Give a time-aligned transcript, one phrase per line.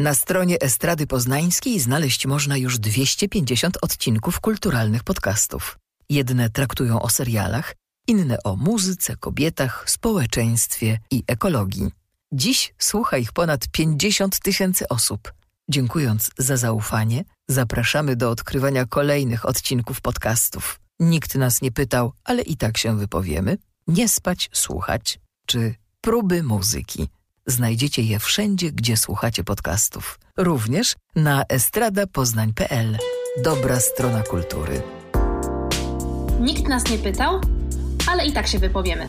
[0.00, 5.78] Na stronie Estrady Poznańskiej znaleźć można już 250 odcinków kulturalnych podcastów.
[6.08, 7.74] Jedne traktują o serialach,
[8.06, 11.90] inne o muzyce, kobietach, społeczeństwie i ekologii.
[12.32, 15.32] Dziś słucha ich ponad 50 tysięcy osób.
[15.70, 20.80] Dziękując za zaufanie, zapraszamy do odkrywania kolejnych odcinków podcastów.
[21.00, 23.58] Nikt nas nie pytał, ale i tak się wypowiemy.
[23.86, 27.08] Nie spać, słuchać, czy próby muzyki.
[27.50, 30.18] Znajdziecie je wszędzie, gdzie słuchacie podcastów.
[30.36, 32.98] Również na estradapoznań.pl.
[33.44, 34.82] Dobra strona kultury.
[36.40, 37.40] Nikt nas nie pytał,
[38.06, 39.08] ale i tak się wypowiemy.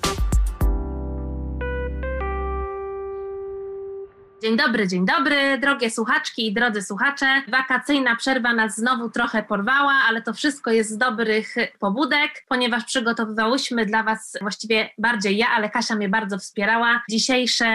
[4.41, 7.41] Dzień dobry, dzień dobry, drogie słuchaczki i drodzy słuchacze.
[7.47, 13.85] Wakacyjna przerwa nas znowu trochę porwała, ale to wszystko jest z dobrych pobudek, ponieważ przygotowywałyśmy
[13.85, 17.65] dla Was, właściwie bardziej ja, ale Kasia mnie bardzo wspierała, dzisiejsze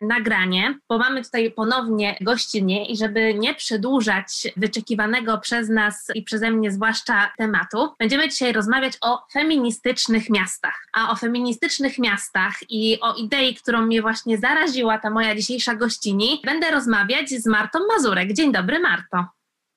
[0.00, 6.50] nagranie, bo mamy tutaj ponownie gościnnie i żeby nie przedłużać wyczekiwanego przez nas i przeze
[6.50, 10.86] mnie zwłaszcza tematu, będziemy dzisiaj rozmawiać o feministycznych miastach.
[10.92, 15.74] A o feministycznych miastach i o idei, którą mnie właśnie zaraziła ta moja dzisiejsza
[16.16, 18.32] gościnia, będę rozmawiać z Martą Mazurek.
[18.32, 19.24] Dzień dobry, Marto.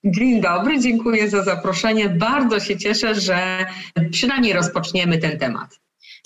[0.04, 2.10] Dzień dobry, dziękuję za zaproszenie.
[2.10, 3.66] Bardzo się cieszę, że
[4.12, 5.80] przynajmniej rozpoczniemy ten temat.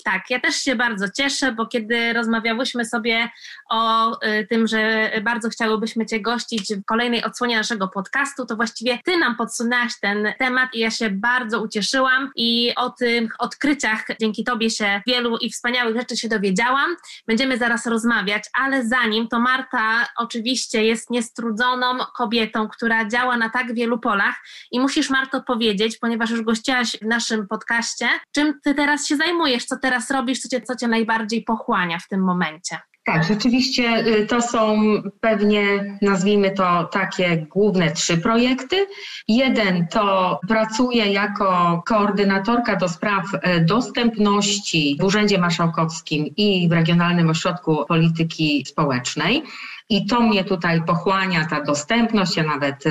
[0.04, 3.28] Tak, ja też się bardzo cieszę, bo kiedy rozmawiałyśmy sobie
[3.70, 8.98] o y, tym, że bardzo chciałybyśmy Cię gościć w kolejnej odsłonie naszego podcastu, to właściwie
[9.04, 14.44] Ty nam podsunęłaś ten temat i ja się bardzo ucieszyłam i o tych odkryciach dzięki
[14.44, 16.96] Tobie się wielu i wspaniałych rzeczy się dowiedziałam.
[17.26, 23.74] Będziemy zaraz rozmawiać, ale zanim to Marta oczywiście jest niestrudzoną kobietą, która działa na tak
[23.74, 24.34] wielu polach
[24.70, 29.64] i musisz Marto powiedzieć, ponieważ już gościłaś w naszym podcaście, czym Ty teraz się zajmujesz,
[29.64, 32.78] co teraz robisz, co cię, co cię najbardziej pochłania w tym momencie?
[33.04, 34.82] Tak, rzeczywiście y, to są
[35.20, 38.86] pewnie, nazwijmy to takie główne trzy projekty.
[39.28, 47.30] Jeden to pracuję jako koordynatorka do spraw y, dostępności w Urzędzie Marszałkowskim i w Regionalnym
[47.30, 49.42] Ośrodku Polityki Społecznej.
[49.88, 52.36] I to mnie tutaj pochłania, ta dostępność.
[52.36, 52.84] Ja nawet,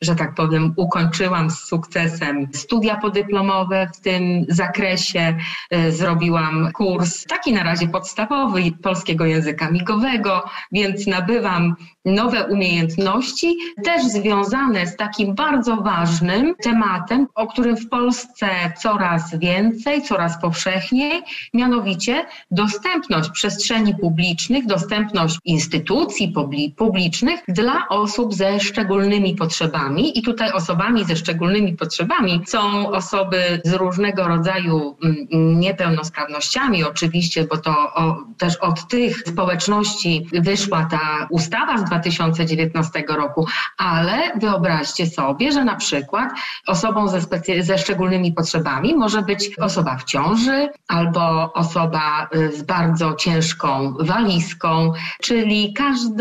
[0.00, 5.36] że tak powiem, ukończyłam z sukcesem studia podyplomowe w tym zakresie.
[5.74, 14.04] Y, zrobiłam kurs taki na razie podstawowy polskiego języka migowego, więc nabywam nowe umiejętności, też
[14.04, 18.46] związane z takim bardzo ważnym tematem, o którym w Polsce
[18.78, 21.22] coraz więcej, coraz powszechniej,
[21.54, 26.32] mianowicie dostępność przestrzeni publicznych, dostępność instytucji
[26.76, 30.18] publicznych dla osób ze szczególnymi potrzebami.
[30.18, 37.56] I tutaj osobami ze szczególnymi potrzebami są osoby z różnego rodzaju mm, niepełnosprawnościami, oczywiście, bo
[37.56, 43.46] to o, też od tych społeczności wyszła ta ustawa z 2019 roku,
[43.78, 46.30] ale wyobraźcie sobie, że na przykład
[46.66, 47.20] osobą ze,
[47.60, 54.92] ze szczególnymi potrzebami może być osoba w ciąży albo osoba y, z bardzo ciężką walizką,
[55.22, 55.72] czyli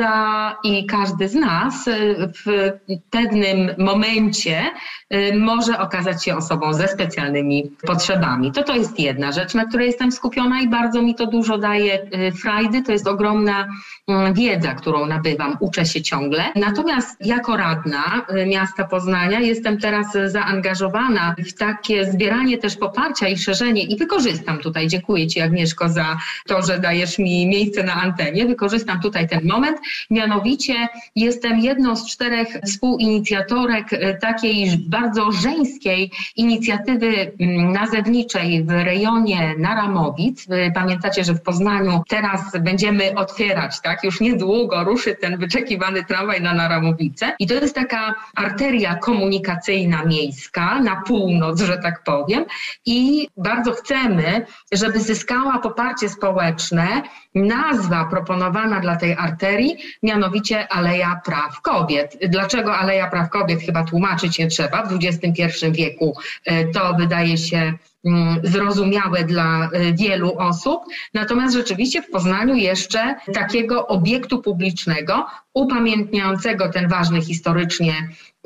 [0.02, 2.72] każda i każdy z nas y, w
[3.10, 4.64] pewnym momencie
[5.14, 8.52] y, może okazać się osobą ze specjalnymi potrzebami.
[8.52, 12.08] To to jest jedna rzecz, na której jestem skupiona i bardzo mi to dużo daje
[12.42, 12.84] frajdy.
[12.84, 13.68] To jest ogromna
[14.08, 15.58] mm, wiedza, którą nabywam.
[15.60, 16.44] Uczę się ciągle.
[16.56, 23.38] Natomiast jako radna y, miasta Poznania jestem teraz zaangażowana w takie zbieranie też poparcia i
[23.38, 28.46] szerzenie i wykorzystam tutaj, dziękuję Ci Agnieszko za to, że dajesz mi miejsce na antenie,
[28.46, 29.78] wykorzystam tutaj ten moment,
[30.10, 39.56] mianowicie jestem jedną z czterech współinicjatorek y, takiej bardzo żeńskiej inicjatywy mm, nazewniczej w rejonie
[39.58, 40.48] Naramowic.
[40.74, 46.54] Pamiętacie, że w Poznaniu teraz będziemy otwierać, tak, już niedługo ruszy ten wyczekiwany tramwaj na
[46.54, 47.36] Naramowice.
[47.40, 52.46] I to jest taka arteria komunikacyjna miejska na północ, że tak powiem.
[52.86, 57.02] I bardzo chcemy, żeby zyskała poparcie społeczne
[57.36, 62.18] nazwa proponowana dla tej arterii, mianowicie Aleja Praw Kobiet.
[62.30, 63.62] Dlaczego Aleja Praw Kobiet?
[63.62, 64.86] Chyba tłumaczyć nie trzeba.
[64.86, 67.74] W XXI wieku e, to wydaje się
[68.06, 70.82] Mm, zrozumiałe dla y, wielu osób.
[71.14, 77.94] Natomiast rzeczywiście w Poznaniu jeszcze takiego obiektu publicznego upamiętniającego ten ważny historycznie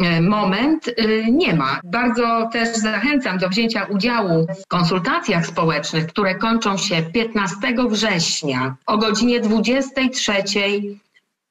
[0.03, 0.89] y, moment
[1.31, 1.79] nie ma.
[1.83, 7.57] Bardzo też zachęcam do wzięcia udziału w konsultacjach społecznych, które kończą się 15
[7.89, 10.33] września o godzinie 23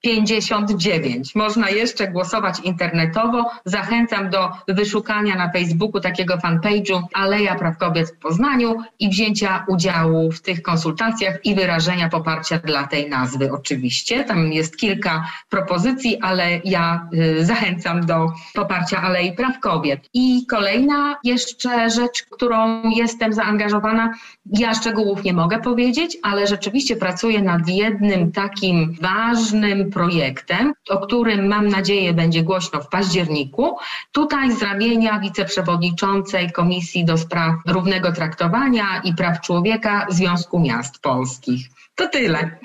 [0.04, 1.34] 59.
[1.34, 3.50] Można jeszcze głosować internetowo.
[3.64, 10.32] Zachęcam do wyszukania na Facebooku takiego fanpage'u Aleja Praw Kobiet w Poznaniu i wzięcia udziału
[10.32, 14.24] w tych konsultacjach i wyrażenia poparcia dla tej nazwy oczywiście.
[14.24, 20.08] Tam jest kilka propozycji, ale ja y, zachęcam do poparcia Alei Praw Kobiet.
[20.14, 24.14] I kolejna jeszcze rzecz, którą jestem zaangażowana,
[24.52, 31.46] ja szczegółów nie mogę powiedzieć, ale rzeczywiście pracuję nad jednym takim ważnym projektem, o którym
[31.48, 33.76] mam nadzieję będzie głośno w październiku.
[34.12, 41.68] Tutaj z ramienia wiceprzewodniczącej Komisji do Spraw Równego Traktowania i Praw Człowieka Związku Miast Polskich.
[41.94, 42.58] To tyle.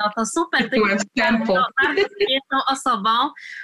[0.00, 0.70] No to super.
[0.70, 3.10] Ty jesteś bardzo, bardzo zajętą osobą,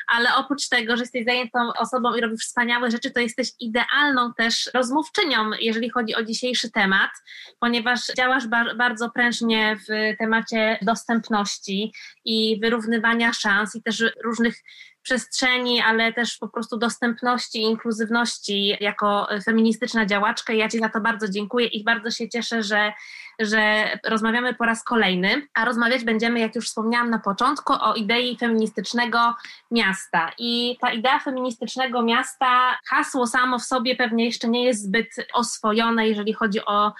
[0.09, 4.71] ale oprócz tego, że jesteś zajętą osobą i robisz wspaniałe rzeczy, to jesteś idealną też
[4.75, 7.11] rozmówczynią, jeżeli chodzi o dzisiejszy temat,
[7.61, 11.93] ponieważ działasz bar bardzo prężnie w temacie dostępności
[12.25, 14.57] i wyrównywania szans i też różnych
[15.07, 20.53] przestrzeni, ale też po prostu dostępności inkluzywności jako feministyczna działaczka.
[20.53, 22.93] Ja Ci za to bardzo dziękuję i bardzo się cieszę, że,
[23.39, 28.37] że rozmawiamy po raz kolejny, a rozmawiać będziemy, jak już wspomniałam na początku, o idei
[28.39, 29.35] feministycznego
[29.71, 30.33] miasta.
[30.39, 36.09] I ta idea feministycznego miasta, hasło samo w sobie pewnie jeszcze nie jest zbyt oswojone,
[36.09, 36.93] jeżeli chodzi o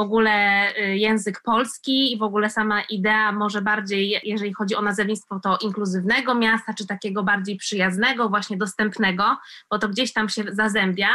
[0.00, 5.40] ogóle y, język polski i w ogóle sama idea może bardziej, jeżeli chodzi o nazewnictwo,
[5.40, 9.36] to inkluzywnego miasta, czy takiego bardziej przyjaznego, właśnie dostępnego,
[9.70, 11.08] bo to gdzieś tam się zazębia,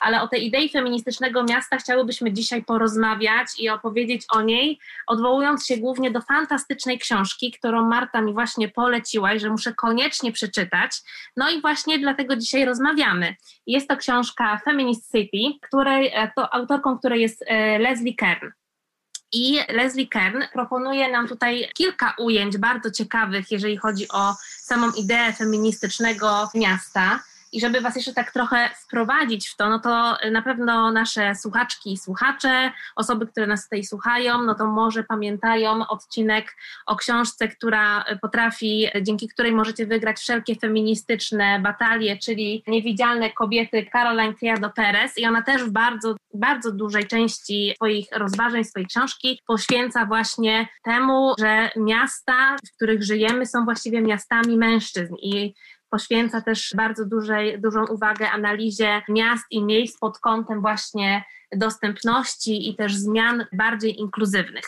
[0.00, 5.76] ale o tej idei feministycznego miasta chciałybyśmy dzisiaj porozmawiać i opowiedzieć o niej, odwołując się
[5.76, 10.92] głównie do fantastycznej książki, którą Marta mi właśnie poleciła i że muszę koniecznie przeczytać.
[11.36, 13.36] No i właśnie dlatego dzisiaj rozmawiamy.
[13.66, 18.31] Jest to książka Feminist City, której, e, to autorką której jest e, Leslie Kerr.
[18.40, 18.52] Kern.
[19.32, 25.32] I Leslie Kern proponuje nam tutaj kilka ujęć bardzo ciekawych, jeżeli chodzi o samą ideę
[25.32, 27.20] feministycznego miasta.
[27.52, 31.92] I żeby Was jeszcze tak trochę wprowadzić w to, no to na pewno nasze słuchaczki
[31.92, 36.56] i słuchacze, osoby, które nas tutaj słuchają, no to może pamiętają odcinek
[36.86, 44.34] o książce, która potrafi, dzięki której możecie wygrać wszelkie feministyczne batalie, czyli Niewidzialne kobiety Caroline
[44.34, 45.18] Criado Perez.
[45.18, 51.34] I ona też w bardzo, bardzo dużej części swoich rozważań, swojej książki poświęca właśnie temu,
[51.38, 55.14] że miasta, w których żyjemy, są właściwie miastami mężczyzn.
[55.22, 55.54] I
[55.92, 61.24] poświęca też bardzo dużej, dużą uwagę analizie miast i miejsc pod kątem właśnie
[61.56, 64.64] dostępności i też zmian bardziej inkluzywnych.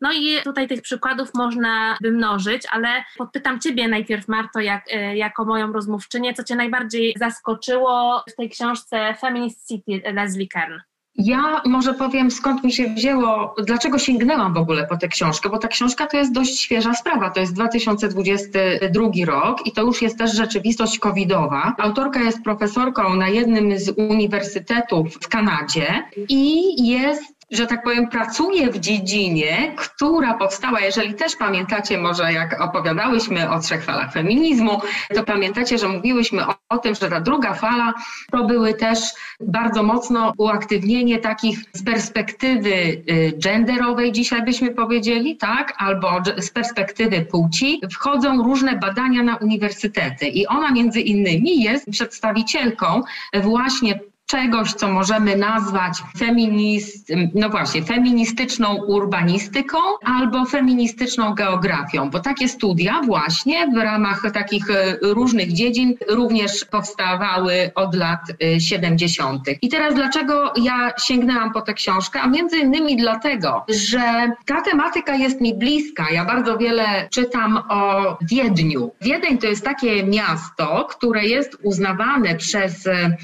[0.00, 5.16] No i tutaj tych przykładów można by mnożyć, ale podpytam Ciebie najpierw, Marto, jak, e,
[5.16, 10.78] jako moją rozmówczynię, co Cię najbardziej zaskoczyło w tej książce Feminist City Leslie Kern?
[11.16, 15.58] Ja może powiem, skąd mi się wzięło, dlaczego sięgnęłam w ogóle po tę książkę, bo
[15.58, 17.30] ta książka to jest dość świeża sprawa.
[17.30, 21.74] To jest 2022 rok i to już jest też rzeczywistość covidowa.
[21.78, 28.70] Autorka jest profesorką na jednym z uniwersytetów w Kanadzie i jest że tak powiem, pracuje
[28.70, 34.80] w dziedzinie, która powstała, jeżeli też pamiętacie, może jak opowiadałyśmy o trzech falach feminizmu,
[35.14, 37.94] to pamiętacie, że mówiłyśmy o, o tym, że ta druga fala
[38.30, 38.98] to były też
[39.40, 47.22] bardzo mocno uaktywnienie takich z perspektywy y, genderowej, dzisiaj byśmy powiedzieli, tak, albo z perspektywy
[47.22, 50.26] płci, wchodzą różne badania na uniwersytety.
[50.26, 53.02] I ona między innymi jest przedstawicielką
[53.42, 62.48] właśnie czegoś, co możemy nazwać feminist, no właśnie, feministyczną urbanistyką albo feministyczną geografią, bo takie
[62.48, 68.20] studia właśnie w ramach takich e, różnych dziedzin również powstawały od lat
[68.58, 69.48] 70.
[69.48, 72.20] E, I teraz dlaczego ja sięgnęłam po tę książkę?
[72.20, 76.06] A między innymi dlatego, że ta tematyka jest mi bliska.
[76.12, 78.90] Ja bardzo wiele czytam o Wiedniu.
[79.00, 83.16] Wiedeń to jest takie miasto, które jest uznawane przez e,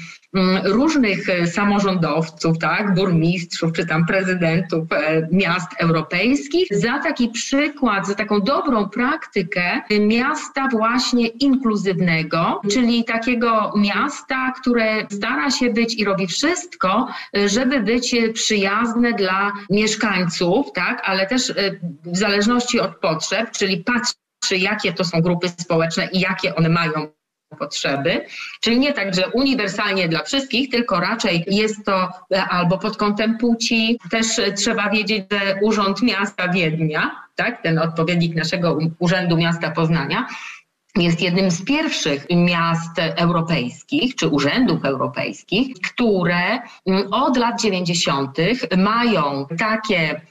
[0.63, 6.67] różnych e, samorządowców, tak, burmistrzów czy tam prezydentów e, miast europejskich.
[6.71, 15.51] Za taki przykład, za taką dobrą praktykę miasta właśnie inkluzywnego, czyli takiego miasta, które stara
[15.51, 17.07] się być i robi wszystko,
[17.45, 21.53] żeby być przyjazne dla mieszkańców, tak, ale też e,
[22.05, 24.13] w zależności od potrzeb, czyli patrzy
[24.57, 27.07] jakie to są grupy społeczne i jakie one mają
[27.59, 28.25] potrzeby,
[28.61, 33.37] czyli nie tak, że uniwersalnie dla wszystkich, tylko raczej jest to e, albo pod kątem
[33.37, 33.99] płci.
[34.11, 40.27] Też trzeba wiedzieć, że Urząd Miasta Wiednia, tak, ten odpowiednik naszego Urzędu Miasta Poznania,
[40.95, 48.37] jest jednym z pierwszych miast europejskich czy urzędów europejskich, które mm, od lat 90.
[48.77, 50.21] mają takie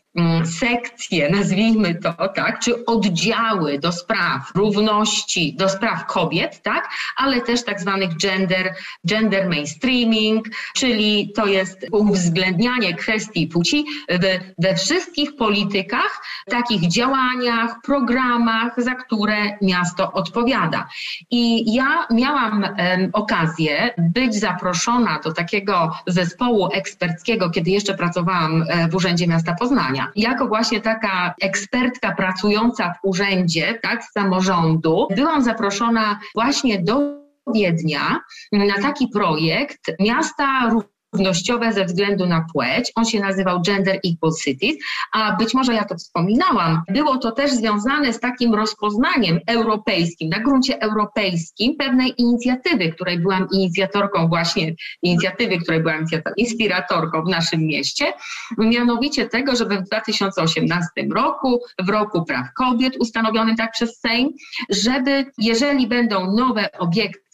[0.44, 7.64] sekcje, nazwijmy to tak, czy oddziały do spraw równości, do spraw kobiet, tak, ale też
[7.64, 8.74] tak zwanych gender,
[9.06, 18.72] gender mainstreaming, czyli to jest uwzględnianie kwestii płci we, we wszystkich politykach, takich działaniach, programach,
[18.76, 20.88] za które miasto odpowiada.
[21.30, 28.88] I ja miałam um, okazję być zaproszona do takiego zespołu eksperckiego, kiedy jeszcze pracowałam e,
[28.88, 29.99] w Urzędzie Miasta Poznania.
[30.16, 37.20] Jako właśnie taka ekspertka pracująca w urzędzie, tak, z samorządu, byłam zaproszona właśnie do
[37.54, 38.20] Wiednia
[38.52, 40.70] na taki projekt miasta
[41.12, 42.92] równościowe ze względu na płeć.
[42.94, 44.76] On się nazywał Gender Equal Cities,
[45.12, 50.38] a być może ja to wspominałam, było to też związane z takim rozpoznaniem europejskim, na
[50.38, 56.04] gruncie europejskim pewnej inicjatywy, której byłam inicjatorką właśnie, inicjatywy, której byłam
[56.36, 58.12] inspiratorką w naszym mieście,
[58.58, 64.28] mianowicie tego, żeby w 2018 roku, w roku praw kobiet ustanowionym tak przez Sejm,
[64.68, 67.29] żeby jeżeli będą nowe obiekty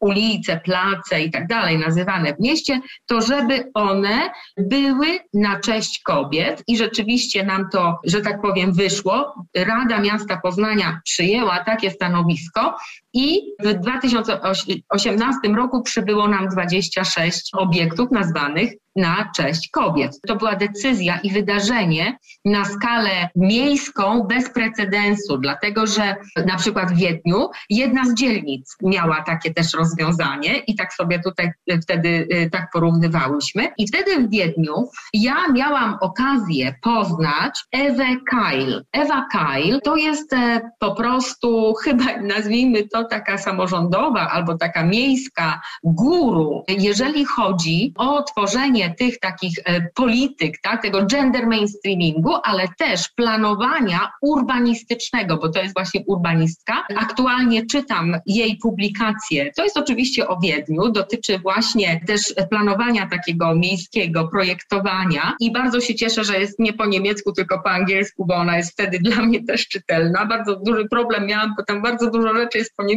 [0.00, 6.62] ulice, place i tak dalej nazywane w mieście, to żeby one były na cześć kobiet
[6.66, 9.34] i rzeczywiście nam to, że tak powiem, wyszło.
[9.56, 12.76] Rada Miasta Poznania przyjęła takie stanowisko
[13.16, 20.20] i w 2018 roku przybyło nam 26 obiektów nazwanych na cześć kobiet.
[20.26, 26.96] To była decyzja i wydarzenie na skalę miejską bez precedensu, dlatego że na przykład w
[26.96, 31.50] Wiedniu jedna z dzielnic miała takie też rozwiązanie i tak sobie tutaj
[31.82, 33.68] wtedy y, tak porównywałyśmy.
[33.78, 38.82] I wtedy w Wiedniu ja miałam okazję poznać Ewę Kyle.
[38.92, 42.04] Ewa Kyle to jest e, po prostu chyba
[42.36, 49.90] nazwijmy to taka samorządowa albo taka miejska guru, jeżeli chodzi o tworzenie tych takich e,
[49.94, 56.86] polityk, tak, tego gender mainstreamingu, ale też planowania urbanistycznego, bo to jest właśnie urbanistka.
[56.96, 59.52] Aktualnie czytam jej publikację.
[59.56, 65.94] To jest oczywiście o Wiedniu, dotyczy właśnie też planowania takiego miejskiego, projektowania i bardzo się
[65.94, 69.44] cieszę, że jest nie po niemiecku, tylko po angielsku, bo ona jest wtedy dla mnie
[69.44, 70.26] też czytelna.
[70.26, 72.95] Bardzo duży problem miałam, bo tam bardzo dużo rzeczy jest po niemiecku,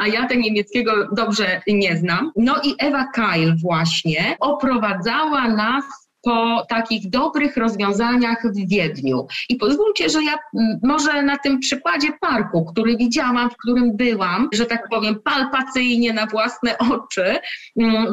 [0.00, 2.32] a ja tego niemieckiego dobrze nie znam.
[2.36, 5.84] No i Ewa Kyle właśnie oprowadzała nas
[6.26, 9.26] po takich dobrych rozwiązaniach w Wiedniu.
[9.48, 10.38] I pozwólcie, że ja
[10.82, 16.26] może na tym przykładzie parku, który widziałam, w którym byłam, że tak powiem, palpacyjnie na
[16.26, 17.38] własne oczy,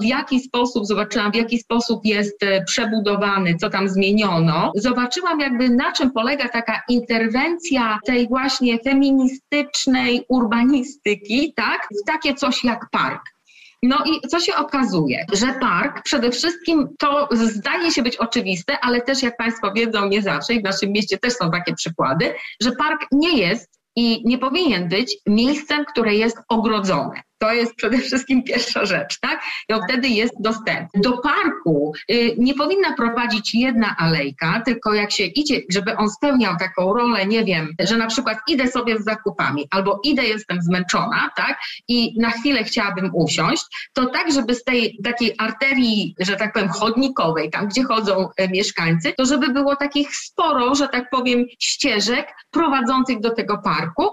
[0.01, 4.71] w jaki sposób zobaczyłam, w jaki sposób jest e, przebudowany, co tam zmieniono.
[4.75, 12.63] Zobaczyłam jakby na czym polega taka interwencja tej właśnie feministycznej urbanistyki, tak, w takie coś
[12.63, 13.32] jak park.
[13.83, 19.01] No i co się okazuje, że park przede wszystkim to zdaje się być oczywiste, ale
[19.01, 22.71] też jak Państwo wiedzą, nie zawsze i w naszym mieście też są takie przykłady, że
[22.71, 27.21] park nie jest i nie powinien być miejscem, które jest ogrodzone.
[27.43, 29.43] To jest przede wszystkim pierwsza rzecz, tak?
[29.69, 31.01] I wtedy jest dostępny.
[31.01, 36.57] Do parku y, nie powinna prowadzić jedna alejka, tylko jak się idzie, żeby on spełniał
[36.59, 41.29] taką rolę, nie wiem, że na przykład idę sobie z zakupami albo idę, jestem zmęczona,
[41.35, 41.59] tak?
[41.87, 46.69] I na chwilę chciałabym usiąść, to tak, żeby z tej takiej arterii, że tak powiem,
[46.69, 52.27] chodnikowej, tam gdzie chodzą e, mieszkańcy, to żeby było takich sporo, że tak powiem, ścieżek
[52.51, 54.09] prowadzących do tego parku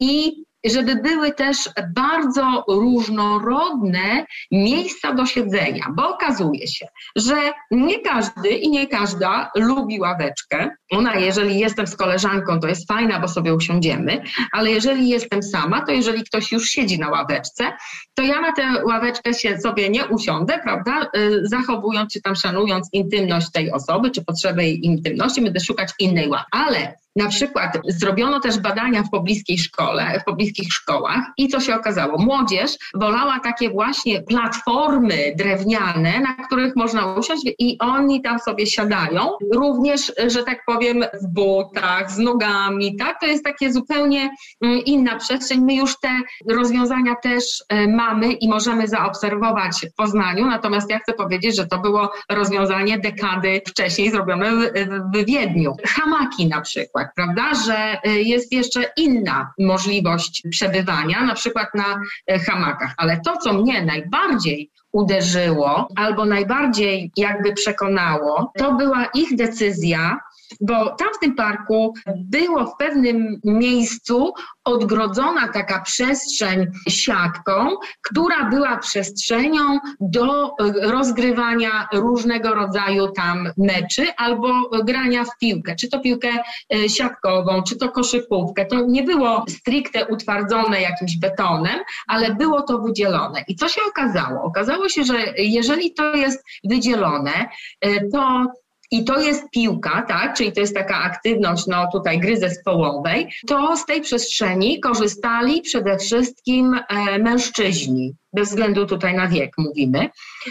[0.00, 6.86] i żeby były też bardzo różnorodne miejsca do siedzenia, bo okazuje się,
[7.16, 10.70] że nie każdy i nie każda lubi ławeczkę.
[10.90, 15.80] Ona, jeżeli jestem z koleżanką, to jest fajna, bo sobie usiądziemy, ale jeżeli jestem sama,
[15.80, 17.72] to jeżeli ktoś już siedzi na ławeczce,
[18.14, 22.88] to ja na tę ławeczkę się sobie nie usiądę, prawda, y, zachowując czy tam szanując
[22.92, 26.44] intymność tej osoby, czy potrzebę jej intymności, będę szukać innej ławy.
[26.50, 31.74] Ale na przykład zrobiono też badania w pobliskiej szkole, w pobliskich szkołach i co się
[31.74, 32.18] okazało?
[32.18, 39.30] Młodzież wolała takie właśnie platformy drewniane, na których można usiąść i oni tam sobie siadają.
[39.54, 40.77] Również, że tak powiem,
[41.22, 43.20] w butach, z nogami, tak?
[43.20, 44.30] To jest takie zupełnie
[44.60, 45.60] mm, inna przestrzeń.
[45.60, 46.08] My już te
[46.50, 51.78] rozwiązania też e, mamy i możemy zaobserwować w Poznaniu, natomiast ja chcę powiedzieć, że to
[51.78, 54.72] było rozwiązanie dekady wcześniej zrobione w,
[55.14, 55.76] w Wiedniu.
[55.86, 62.00] Hamaki na przykład prawda, że y, jest jeszcze inna możliwość przebywania, na przykład na
[62.34, 62.94] y, hamakach.
[62.96, 70.18] Ale to, co mnie najbardziej uderzyło albo najbardziej jakby przekonało, to była ich decyzja
[70.60, 74.32] bo tam w tym parku było w pewnym miejscu
[74.64, 84.70] odgrodzona taka przestrzeń siatką, która była przestrzenią do e, rozgrywania różnego rodzaju tam meczy albo
[84.84, 86.28] grania w piłkę, czy to piłkę
[86.74, 88.66] e, siatkową, czy to koszykówkę.
[88.66, 93.44] To nie było stricte utwardzone jakimś betonem, ale było to wydzielone.
[93.48, 94.42] I co się okazało?
[94.42, 97.48] Okazało się, że jeżeli to jest wydzielone,
[97.80, 98.46] e, to
[98.90, 103.76] i to jest piłka, tak, czyli to jest taka aktywność, no tutaj gry zespołowej, to
[103.76, 110.08] z tej przestrzeni korzystali przede wszystkim e, mężczyźni, bez względu tutaj na wiek mówimy.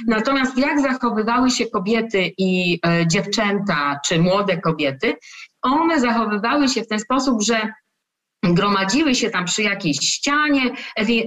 [0.08, 5.16] Natomiast jak zachowywały się kobiety i e, dziewczęta, czy młode kobiety,
[5.62, 7.74] one zachowywały się w ten sposób, że
[8.44, 10.62] gromadziły się tam przy jakiejś ścianie,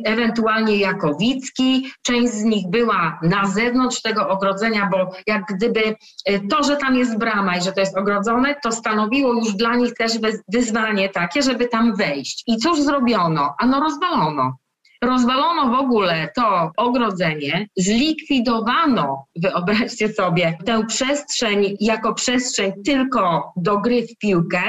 [0.04, 1.92] ewentualnie jako wicki.
[2.02, 6.96] Część z nich była na zewnątrz tego ogrodzenia, bo jak gdyby e, to, że tam
[6.96, 10.12] jest brama i że to jest ogrodzone, to stanowiło już dla nich też
[10.48, 12.44] wyzwanie takie, żeby tam wejść.
[12.46, 13.54] I cóż zrobiono?
[13.58, 14.56] Ano rozwalono.
[15.04, 24.06] Rozwalono w ogóle to ogrodzenie, zlikwidowano, wyobraźcie sobie, tę przestrzeń jako przestrzeń tylko do gry
[24.06, 24.62] w piłkę.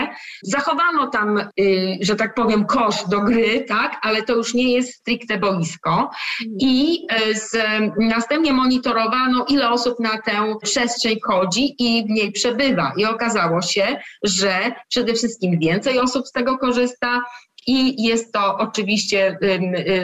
[0.43, 4.93] Zachowano tam, y, że tak powiem, kosz do gry, tak, ale to już nie jest
[4.93, 6.09] stricte boisko.
[6.59, 7.57] I y, z,
[7.99, 12.93] następnie monitorowano, ile osób na tę przestrzeń chodzi i w niej przebywa.
[12.97, 17.21] I okazało się, że przede wszystkim więcej osób z tego korzysta,
[17.67, 19.37] i jest to oczywiście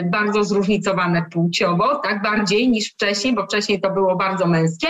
[0.04, 4.88] bardzo zróżnicowane płciowo, tak bardziej niż wcześniej, bo wcześniej to było bardzo męskie,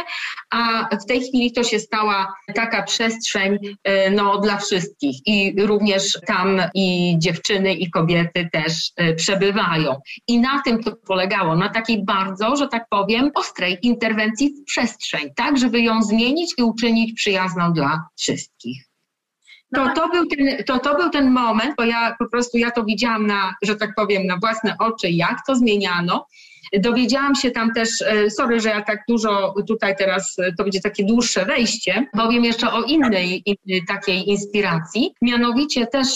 [0.51, 6.19] a w tej chwili to się stała taka przestrzeń y, no, dla wszystkich i również
[6.27, 10.01] tam i dziewczyny i kobiety też y, przebywają.
[10.29, 15.31] I na tym to polegało, na takiej bardzo, że tak powiem, ostrej interwencji w przestrzeń,
[15.37, 18.88] tak, żeby ją zmienić i uczynić przyjazną dla wszystkich.
[19.75, 22.71] To, no to, był ten, to, to był ten moment, bo ja po prostu ja
[22.71, 26.27] to widziałam na, że tak powiem, na własne oczy, jak to zmieniano.
[26.73, 30.81] Dowiedziałam się tam też, e, sorry, że ja tak dużo tutaj teraz, e, to będzie
[30.81, 35.15] takie dłuższe wejście, powiem jeszcze o innej, innej takiej inspiracji.
[35.23, 36.09] Mianowicie też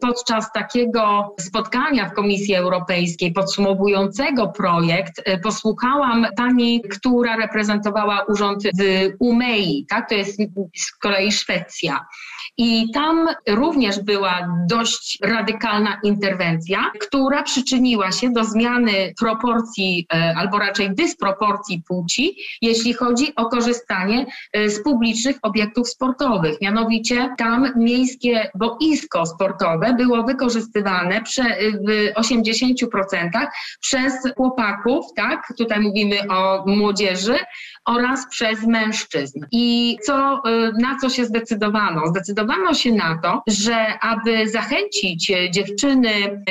[0.00, 9.10] podczas takiego spotkania w Komisji Europejskiej podsumowującego projekt e, posłuchałam pani, która reprezentowała urząd w
[9.18, 10.08] Umei, tak?
[10.08, 10.38] to jest
[10.76, 12.00] z kolei Szwecja.
[12.56, 20.58] I tam również była dość radykalna interwencja, która przyczyniła się do zmiany proporcji e, albo
[20.58, 26.60] raczej dysproporcji płci, jeśli chodzi o korzystanie e, z publicznych obiektów sportowych.
[26.60, 31.20] Mianowicie tam miejskie boisko sportowe było wykorzystywane
[31.86, 33.46] w 80%
[33.80, 35.52] przez chłopaków, tak?
[35.58, 37.36] Tutaj mówimy o młodzieży
[37.84, 39.46] oraz przez mężczyzn.
[39.52, 42.06] I co, e, na co się zdecydowano?
[42.06, 46.10] Zdecydowano się na to, że aby zachęcić dziewczyny,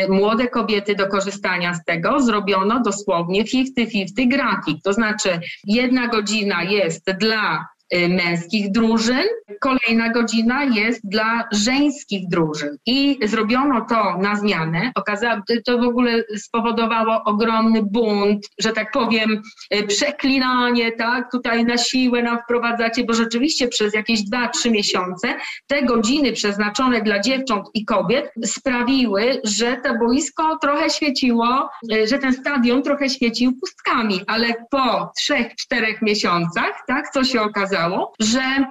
[0.09, 4.83] młode kobiety do korzystania z tego, zrobiono dosłownie 50-50 grafik.
[4.83, 7.72] To znaczy jedna godzina jest dla Y,
[8.09, 9.23] męskich drużyn,
[9.59, 12.77] kolejna godzina jest dla żeńskich drużyn.
[12.85, 14.91] I zrobiono to na zmianę.
[14.95, 19.41] Okazało, to w ogóle spowodowało ogromny bunt, że tak powiem,
[19.75, 25.35] y, przeklinanie, tak, tutaj na siłę nam wprowadzacie, bo rzeczywiście przez jakieś 2-3 miesiące
[25.67, 32.19] te godziny przeznaczone dla dziewcząt i kobiet sprawiły, że to boisko trochę świeciło, y, że
[32.19, 38.65] ten stadion trochę świecił pustkami, ale po 3-4 miesiącach, tak, co się okazało, okazało, że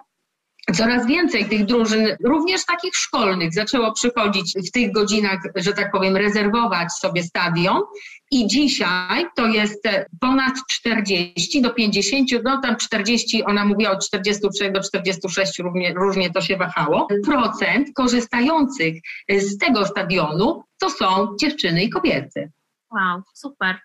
[0.75, 6.17] Coraz więcej tych drużyn, również takich szkolnych, zaczęło przychodzić w tych godzinach, że tak powiem,
[6.17, 7.81] rezerwować sobie stadion.
[8.31, 9.89] I dzisiaj to jest
[10.21, 16.31] ponad 40 do 50, no tam 40, ona mówiła od 43 do 46, różnie, różnie
[16.31, 17.09] to się wahało.
[17.25, 18.95] Procent korzystających
[19.29, 22.51] z tego stadionu to są dziewczyny i kobiety.
[22.91, 23.79] Wow, super.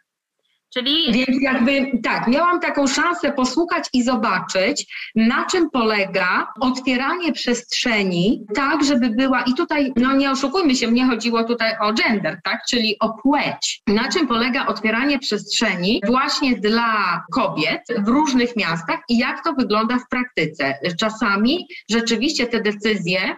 [0.77, 1.13] Czyli...
[1.13, 4.85] Więc jakby tak, miałam taką szansę posłuchać i zobaczyć,
[5.15, 11.05] na czym polega otwieranie przestrzeni, tak, żeby była, i tutaj, no nie oszukujmy się, mnie
[11.05, 13.81] chodziło tutaj o gender, tak, czyli o płeć.
[13.87, 19.97] Na czym polega otwieranie przestrzeni właśnie dla kobiet w różnych miastach i jak to wygląda
[19.97, 20.79] w praktyce.
[20.99, 23.35] Czasami rzeczywiście te decyzje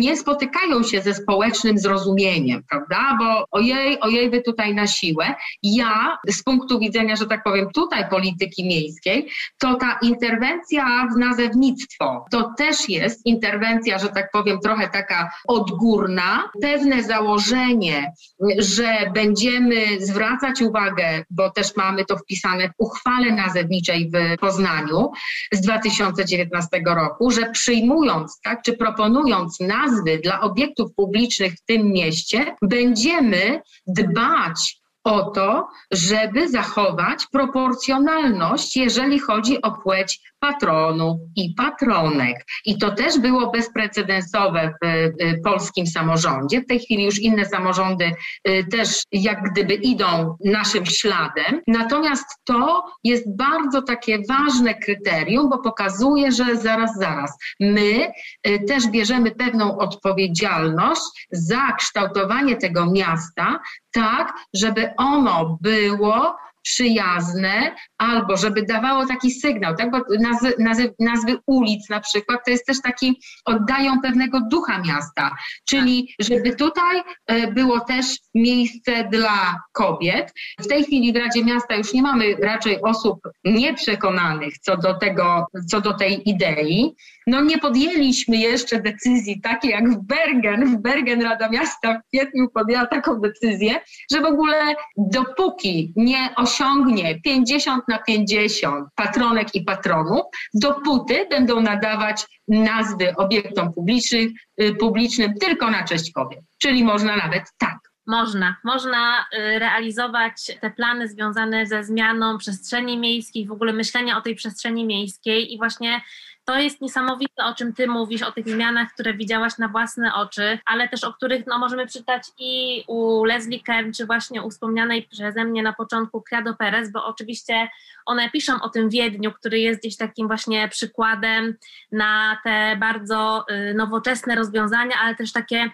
[0.00, 5.34] nie spotykają się ze społecznym zrozumieniem, prawda, bo ojej, ojej, wy tutaj na siłę.
[5.62, 12.24] Ja z punktu widzenia, że tak powiem, tutaj polityki miejskiej, to ta interwencja w nazewnictwo
[12.30, 18.12] to też jest interwencja, że tak powiem, trochę taka odgórna, pewne założenie,
[18.58, 25.10] że będziemy zwracać uwagę, bo też mamy to wpisane w uchwale nazewniczej w Poznaniu
[25.52, 32.56] z 2019 roku, że przyjmując, tak, czy proponując nazwy dla obiektów publicznych w tym mieście,
[32.62, 42.46] będziemy dbać o to, żeby zachować proporcjonalność, jeżeli chodzi o płeć patronu i patronek.
[42.64, 46.60] I to też było bezprecedensowe w polskim samorządzie.
[46.60, 48.12] W tej chwili już inne samorządy
[48.48, 51.60] y, też jak gdyby idą naszym śladem.
[51.66, 58.12] Natomiast to jest bardzo takie ważne kryterium, bo pokazuje, że zaraz, zaraz, my
[58.46, 63.60] y, też bierzemy pewną odpowiedzialność za kształtowanie tego miasta
[63.92, 69.90] tak, żeby ono było przyjazne, albo żeby dawało taki sygnał, tak?
[69.90, 75.36] Bo nazwy, nazwy, nazwy, ulic na przykład to jest też taki, oddają pewnego ducha miasta,
[75.68, 80.32] czyli żeby tutaj e, było też miejsce dla kobiet.
[80.58, 85.46] W tej chwili w Radzie Miasta już nie mamy raczej osób nieprzekonanych co do tego,
[85.70, 86.94] co do tej idei.
[87.26, 90.76] No nie podjęliśmy jeszcze decyzji takiej jak w Bergen.
[90.76, 93.80] W Bergen Rada Miasta w kwietniu podjęła taką decyzję,
[94.12, 100.22] że w ogóle dopóki nie osiągnie 50 na 50 patronek i patronów,
[100.54, 106.40] dopóty będą nadawać nazwy obiektom publicznym, y, publicznym tylko na cześć kobiet.
[106.62, 107.78] Czyli można nawet tak.
[108.06, 108.56] Można.
[108.64, 114.34] Można y, realizować te plany związane ze zmianą przestrzeni miejskiej, w ogóle myślenia o tej
[114.34, 116.00] przestrzeni miejskiej i właśnie
[116.44, 120.58] to jest niesamowite, o czym Ty mówisz, o tych zmianach, które widziałaś na własne oczy,
[120.66, 125.02] ale też o których no, możemy czytać i u Leslie Kern, czy właśnie u wspomnianej
[125.02, 127.68] przeze mnie na początku Credo Perez, bo oczywiście
[128.06, 131.54] one piszą o tym Wiedniu, który jest gdzieś takim właśnie przykładem
[131.92, 135.70] na te bardzo y, nowoczesne rozwiązania, ale też takie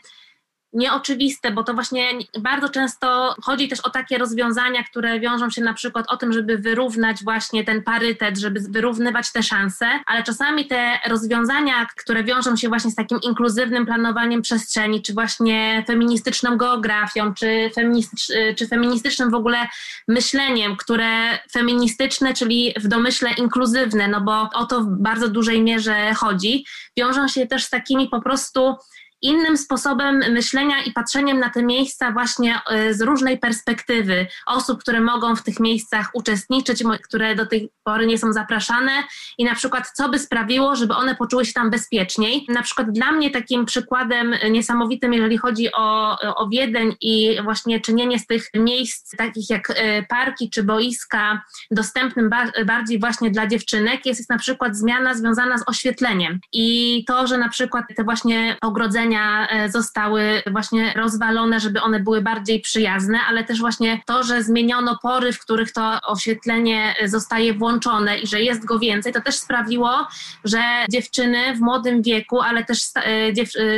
[0.72, 5.74] nieoczywiste, bo to właśnie bardzo często chodzi też o takie rozwiązania, które wiążą się na
[5.74, 10.98] przykład o tym, żeby wyrównać właśnie ten parytet, żeby wyrównywać te szanse, ale czasami te
[11.06, 17.70] rozwiązania, które wiążą się właśnie z takim inkluzywnym planowaniem przestrzeni, czy właśnie feministyczną geografią, czy,
[17.74, 19.68] feministycz, czy feministycznym w ogóle
[20.08, 26.14] myśleniem, które feministyczne, czyli w domyśle inkluzywne, no bo o to w bardzo dużej mierze
[26.14, 26.64] chodzi,
[26.96, 28.76] wiążą się też z takimi po prostu
[29.22, 35.00] innym sposobem myślenia i patrzeniem na te miejsca właśnie e, z różnej perspektywy osób, które
[35.00, 38.92] mogą w tych miejscach uczestniczyć, które do tej pory nie są zapraszane
[39.38, 42.46] i na przykład co by sprawiło, żeby one poczuły się tam bezpieczniej.
[42.48, 48.18] Na przykład dla mnie takim przykładem niesamowitym, jeżeli chodzi o, o Wiedeń i właśnie czynienie
[48.18, 52.30] z tych miejsc takich jak e, parki czy boiska dostępnym
[52.66, 57.38] bardziej właśnie dla dziewczynek jest, jest na przykład zmiana związana z oświetleniem i to, że
[57.38, 63.44] na przykład te właśnie ogrodzenia E, zostały właśnie rozwalone, żeby one były bardziej przyjazne, ale
[63.44, 68.64] też właśnie to, że zmieniono pory, w których to oświetlenie zostaje włączone i że jest
[68.64, 70.06] go więcej, to też sprawiło,
[70.44, 73.32] że dziewczyny w młodym wieku, ale też e, e,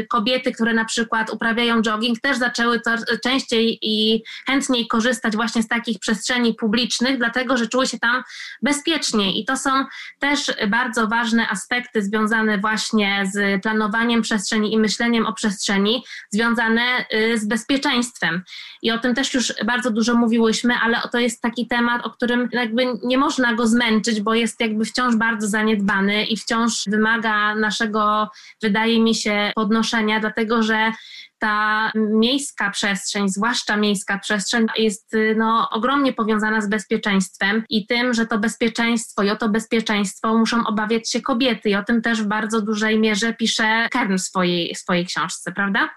[0.06, 2.80] kobiety, które na przykład uprawiają jogging, też zaczęły
[3.22, 8.22] częściej i chętniej korzystać właśnie z takich przestrzeni publicznych, dlatego że czuły się tam
[8.62, 9.40] bezpiecznie.
[9.40, 9.70] I to są
[10.18, 17.38] też bardzo ważne aspekty związane właśnie z planowaniem przestrzeni i myśleniem o przestrzeni związane y,
[17.38, 18.42] z bezpieczeństwem.
[18.82, 22.48] I o tym też już bardzo dużo mówiłyśmy, ale to jest taki temat, o którym
[22.52, 28.30] jakby nie można go zmęczyć, bo jest jakby wciąż bardzo zaniedbany i wciąż wymaga naszego,
[28.62, 30.92] wydaje mi się, podnoszenia, dlatego że
[31.40, 38.14] ta miejska przestrzeń, zwłaszcza miejska przestrzeń, jest y, no, ogromnie powiązana z bezpieczeństwem i tym,
[38.14, 41.70] że to bezpieczeństwo i o to bezpieczeństwo muszą obawiać się kobiety.
[41.70, 45.90] I o tym też w bardzo dużej mierze pisze Kern w swojej, swojej książce, prawda?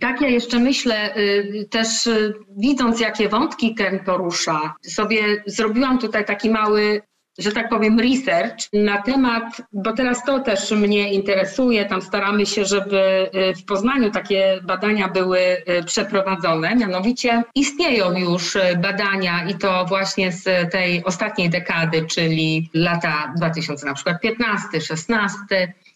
[0.00, 6.24] Tak, ja jeszcze myślę, y, też y, widząc, jakie wątki Kern porusza, sobie zrobiłam tutaj
[6.24, 7.02] taki mały
[7.38, 12.64] że tak powiem, research na temat, bo teraz to też mnie interesuje, tam staramy się,
[12.64, 19.54] żeby y, w Poznaniu takie badania były y, przeprowadzone, mianowicie istnieją już y, badania i
[19.54, 25.38] to właśnie z tej ostatniej dekady, czyli lata 2000 na przykład 15, 16,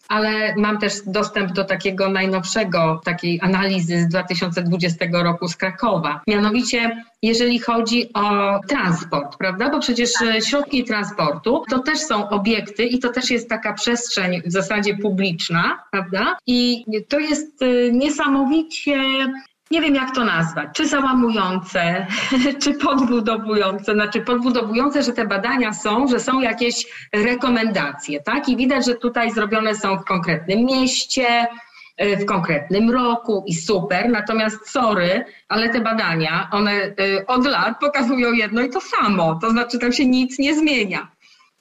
[0.09, 6.21] ale mam też dostęp do takiego najnowszego, takiej analizy z 2020 roku z Krakowa.
[6.27, 9.69] Mianowicie, jeżeli chodzi o transport, prawda?
[9.69, 10.43] Bo przecież tak.
[10.43, 15.83] środki transportu to też są obiekty i to też jest taka przestrzeń w zasadzie publiczna,
[15.91, 16.37] prawda?
[16.47, 18.97] I to jest y, niesamowicie
[19.71, 22.07] nie wiem jak to nazwać, czy załamujące,
[22.63, 28.49] czy podbudowujące, znaczy podbudowujące, że te badania są, że są jakieś rekomendacje, tak?
[28.49, 31.47] I widać, że tutaj zrobione są w konkretnym mieście,
[31.99, 38.33] w konkretnym roku i super, natomiast sorry, ale te badania, one y, od lat pokazują
[38.33, 41.07] jedno i to samo, to znaczy tam się nic nie zmienia.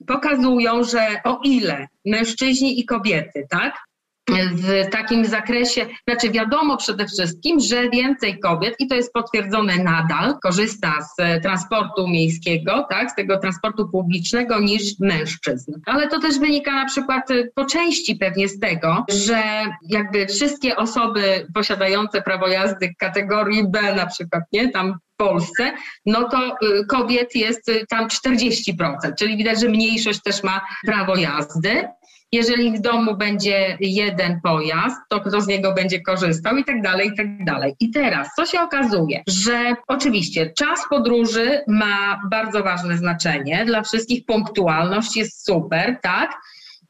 [0.07, 3.86] Pokazują, że o ile mężczyźni i kobiety, tak,
[4.31, 10.39] w takim zakresie, znaczy wiadomo przede wszystkim, że więcej kobiet, i to jest potwierdzone nadal,
[10.43, 15.73] korzysta z e, transportu miejskiego, tak, z tego transportu publicznego niż mężczyzn.
[15.87, 19.43] Ale to też wynika na przykład e, po części pewnie z tego, że
[19.83, 25.73] jakby wszystkie osoby posiadające prawo jazdy kategorii B na przykład, nie, tam w Polsce,
[26.07, 26.55] no to e,
[26.89, 31.89] kobiet jest tam 40%, czyli widać, że mniejszość też ma prawo jazdy
[32.37, 37.09] jeżeli w domu będzie jeden pojazd, to kto z niego będzie korzystał i tak dalej,
[37.09, 37.75] i tak dalej.
[37.81, 44.25] I teraz, co się okazuje, że oczywiście czas podróży ma bardzo ważne znaczenie, dla wszystkich
[44.25, 46.31] punktualność jest super, tak?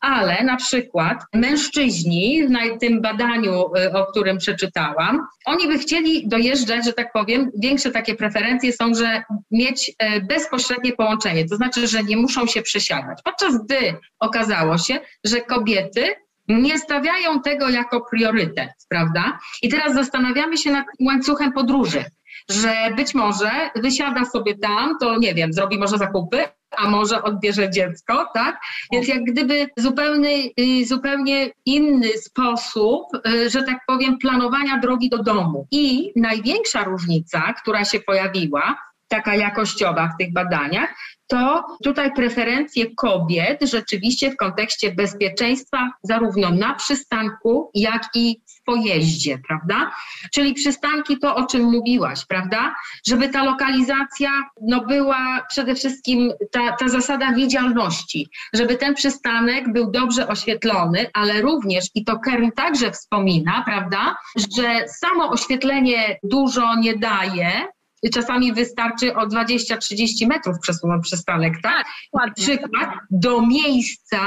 [0.07, 6.85] Ale na przykład mężczyźni w tym badaniu, y, o którym przeczytałam, oni by chcieli dojeżdżać,
[6.85, 12.03] że tak powiem, większe takie preferencje są, że mieć y, bezpośrednie połączenie, to znaczy, że
[12.03, 13.19] nie muszą się przesiadać.
[13.25, 16.07] Podczas gdy okazało się, że kobiety
[16.49, 19.38] nie stawiają tego jako priorytet, prawda?
[19.62, 22.05] I teraz zastanawiamy się nad łańcuchem podróży
[22.51, 26.45] że być może wysiada sobie tam, to nie wiem, zrobi może zakupy,
[26.76, 28.61] a może odbierze dziecko, tak?
[28.92, 35.22] Więc jak gdyby zupełnie, y, zupełnie inny sposób, y, że tak powiem, planowania drogi do
[35.22, 35.66] domu.
[35.70, 38.76] I największa różnica, która się pojawiła,
[39.09, 40.94] taka jakościowa w tych badaniach,
[41.26, 49.90] to tutaj preferencje kobiet rzeczywiście w kontekście bezpieczeństwa zarówno na przystanku, jak i pojeździe, prawda?
[50.33, 52.74] Czyli przystanki to, o czym mówiłaś, prawda?
[53.07, 54.31] Żeby ta lokalizacja
[54.62, 61.40] no, była przede wszystkim ta, ta zasada widzialności, żeby ten przystanek był dobrze oświetlony, ale
[61.40, 64.16] również, i to Kern także wspomina, prawda,
[64.57, 67.68] że samo oświetlenie dużo nie daje,
[68.11, 71.87] czasami wystarczy o 20-30 metrów przesunąć przystanek, tak?
[72.12, 74.21] Na przykład do miejsca,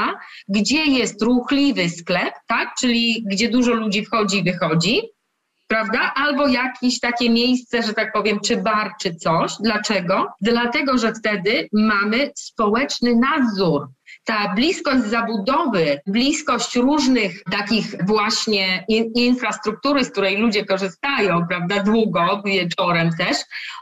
[0.48, 2.68] gdzie jest ruchliwy sklep, tak?
[2.80, 5.00] Czyli gdzie dużo ludzi wchodzi i wychodzi,
[5.68, 6.12] prawda?
[6.14, 9.52] Albo jakieś takie miejsce, że tak powiem, czy bar, czy coś.
[9.60, 10.26] Dlaczego?
[10.40, 13.88] Dlatego, że wtedy mamy społeczny nadzór
[14.24, 22.42] ta bliskość zabudowy, bliskość różnych takich właśnie in, infrastruktury, z której ludzie korzystają, prawda, długo,
[22.44, 23.36] wieczorem też,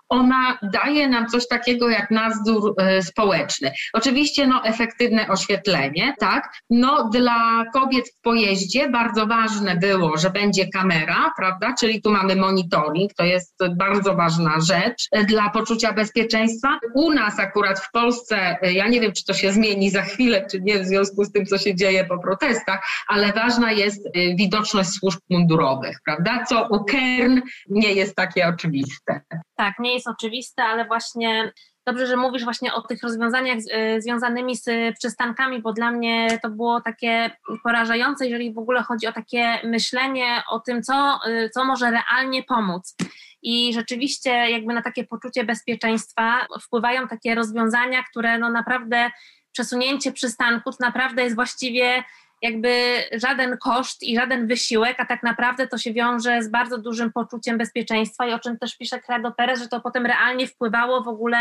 [0.08, 3.72] ona daje nam coś takiego jak nadzór y, społeczny.
[3.92, 6.52] Oczywiście no, efektywne oświetlenie, tak.
[6.70, 12.36] No, dla kobiet w pojeździe bardzo ważne było, że będzie kamera, prawda, czyli tu mamy
[12.36, 16.78] monitoring, to jest bardzo ważna rzecz dla poczucia bezpieczeństwa.
[16.94, 20.27] U nas akurat w Polsce, y, ja nie wiem, czy to się zmieni za chwilę,
[20.50, 24.10] czy nie w związku z tym, co się dzieje po protestach, ale ważna jest y,
[24.38, 29.20] widoczność służb mundurowych, prawda, co u Kern nie jest takie oczywiste.
[29.56, 31.52] Tak, nie jest oczywiste, ale właśnie
[31.86, 34.64] dobrze, że mówisz właśnie o tych rozwiązaniach y, związanymi z
[34.98, 37.30] przystankami, bo dla mnie to było takie
[37.62, 42.42] porażające, jeżeli w ogóle chodzi o takie myślenie o tym, co, y, co może realnie
[42.42, 42.96] pomóc.
[43.42, 49.10] I rzeczywiście jakby na takie poczucie bezpieczeństwa wpływają takie rozwiązania, które no naprawdę
[49.58, 52.04] przesunięcie przystanku to naprawdę jest właściwie
[52.42, 57.12] jakby żaden koszt i żaden wysiłek, a tak naprawdę to się wiąże z bardzo dużym
[57.12, 61.08] poczuciem bezpieczeństwa i o czym też pisze Credo Perez, że to potem realnie wpływało w
[61.08, 61.38] ogóle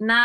[0.00, 0.22] na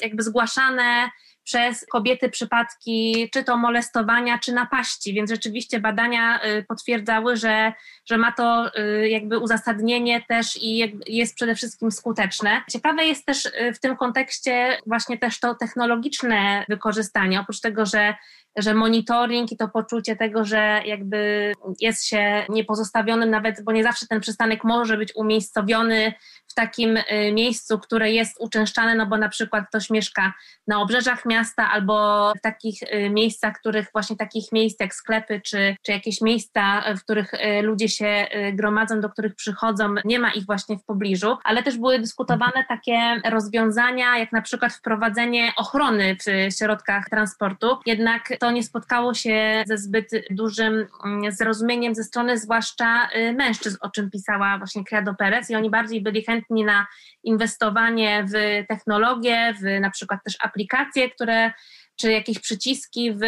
[0.00, 1.10] jakby zgłaszane
[1.44, 7.72] przez kobiety przypadki czy to molestowania, czy napaści, więc rzeczywiście badania y, potwierdzały, że,
[8.06, 12.62] że ma to y, jakby uzasadnienie też i jest przede wszystkim skuteczne.
[12.70, 18.14] Ciekawe jest też y, w tym kontekście właśnie też to technologiczne wykorzystanie, oprócz tego, że
[18.56, 24.06] że monitoring i to poczucie tego, że jakby jest się niepozostawionym nawet, bo nie zawsze
[24.06, 26.12] ten przystanek może być umiejscowiony
[26.54, 30.32] w takim y, miejscu, które jest uczęszczane, no bo na przykład ktoś mieszka
[30.66, 35.76] na obrzeżach miasta albo w takich y, miejscach, których właśnie takich miejsc jak sklepy czy,
[35.82, 40.46] czy jakieś miejsca, w których y, ludzie się gromadzą, do których przychodzą, nie ma ich
[40.46, 46.54] właśnie w pobliżu, ale też były dyskutowane takie rozwiązania, jak na przykład wprowadzenie ochrony w
[46.58, 53.08] środkach transportu, jednak to nie spotkało się ze zbyt dużym mm, zrozumieniem ze strony zwłaszcza
[53.36, 56.86] mężczyzn, o czym pisała właśnie Credo Perez i oni bardziej byli chętni chętni na
[57.22, 61.52] inwestowanie w technologię, w na przykład też aplikacje, które
[61.96, 63.18] czy jakieś przyciski w,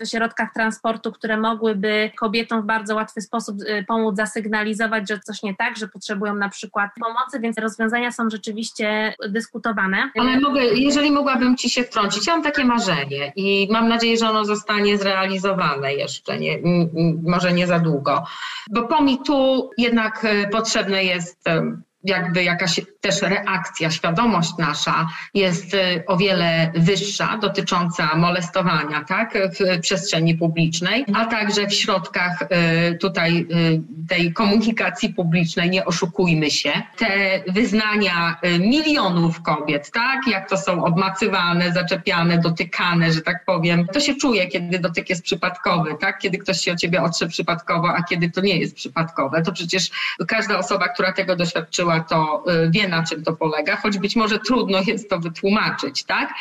[0.00, 5.42] w środkach transportu, które mogłyby kobietom w bardzo łatwy sposób y, pomóc zasygnalizować, że coś
[5.42, 10.10] nie tak, że potrzebują na przykład pomocy, więc rozwiązania są rzeczywiście dyskutowane.
[10.18, 14.30] Ale mogę, jeżeli mogłabym Ci się wtrącić, ja mam takie marzenie i mam nadzieję, że
[14.30, 16.58] ono zostanie zrealizowane jeszcze, nie,
[17.22, 18.24] może nie za długo,
[18.70, 21.48] bo POMI tu jednak y, potrzebne jest
[22.04, 29.80] jakby jakaś też reakcja, świadomość nasza jest y, o wiele wyższa dotycząca molestowania tak, w
[29.80, 36.72] przestrzeni publicznej, a także w środkach y, tutaj y, tej komunikacji publicznej, nie oszukujmy się.
[36.96, 44.00] Te wyznania milionów kobiet, tak, jak to są obmacywane, zaczepiane, dotykane, że tak powiem, to
[44.00, 48.02] się czuje, kiedy dotyk jest przypadkowy, tak, kiedy ktoś się o ciebie otrze przypadkowo, a
[48.02, 49.42] kiedy to nie jest przypadkowe.
[49.42, 49.90] To przecież
[50.28, 54.38] każda osoba, która tego doświadczyła, to y, wie, na czym to polega, choć być może
[54.38, 56.34] trudno jest to wytłumaczyć, tak?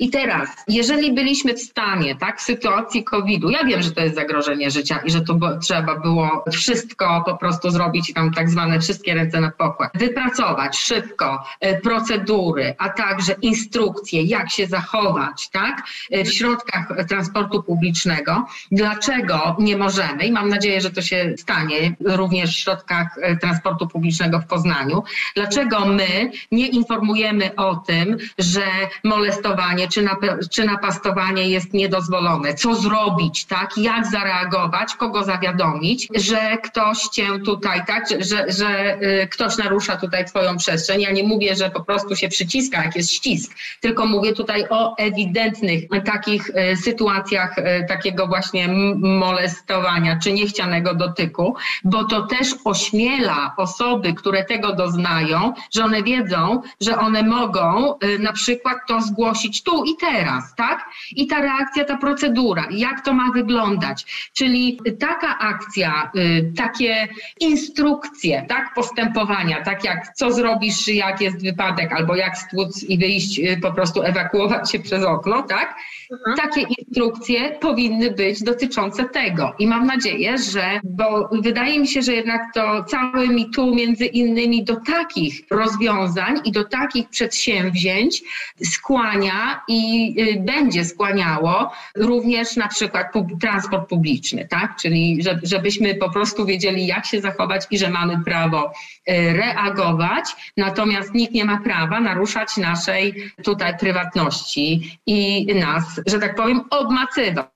[0.00, 4.14] I teraz, jeżeli byliśmy w stanie, tak, w sytuacji COVID-u, ja wiem, że to jest
[4.14, 9.14] zagrożenie życia i że to trzeba było wszystko po prostu zrobić tam tak zwane wszystkie
[9.14, 15.82] ręce na pokład, wypracować szybko y, procedury, a także instrukcje, jak się zachować, tak,
[16.14, 18.46] y, w środkach transportu publicznego.
[18.72, 20.26] Dlaczego nie możemy?
[20.26, 24.97] I mam nadzieję, że to się stanie również w środkach transportu publicznego w Poznaniu
[25.34, 28.64] Dlaczego my nie informujemy o tym, że
[29.04, 30.08] molestowanie czy,
[30.50, 32.54] czy napastowanie jest niedozwolone?
[32.54, 33.70] Co zrobić, tak?
[33.76, 34.94] Jak zareagować?
[34.94, 38.08] Kogo zawiadomić, że ktoś cię tutaj, tak?
[38.20, 41.00] Że, że y, ktoś narusza tutaj twoją przestrzeń.
[41.00, 44.96] Ja nie mówię, że po prostu się przyciska, jak jest ścisk, tylko mówię tutaj o
[44.96, 53.54] ewidentnych takich y, sytuacjach y, takiego właśnie molestowania czy niechcianego dotyku, bo to też ośmiela
[53.56, 59.62] osoby, które tego doznają, że one wiedzą, że one mogą y, na przykład to zgłosić
[59.62, 60.84] tu i teraz, tak?
[61.10, 64.30] I ta reakcja, ta procedura, jak to ma wyglądać.
[64.32, 67.08] Czyli taka akcja, y, takie
[67.40, 73.38] instrukcje, tak, postępowania, tak jak co zrobisz, jak jest wypadek, albo jak stłuc i wyjść,
[73.38, 75.74] y, po prostu ewakuować się przez okno, tak?
[76.12, 76.36] Mhm.
[76.36, 79.52] Takie instrukcje powinny być dotyczące tego.
[79.58, 84.06] I mam nadzieję, że, bo wydaje mi się, że jednak to całe mi tu między
[84.06, 88.22] innymi do takich rozwiązań i do takich przedsięwzięć
[88.64, 93.06] skłania i y, będzie skłaniało również na przykład
[93.40, 94.76] transport publiczny, tak?
[94.76, 100.24] Czyli żebyśmy po prostu wiedzieli, jak się zachować i że mamy prawo y, reagować,
[100.56, 107.46] natomiast nikt nie ma prawa naruszać naszej tutaj prywatności i nas, że tak powiem, obmacywać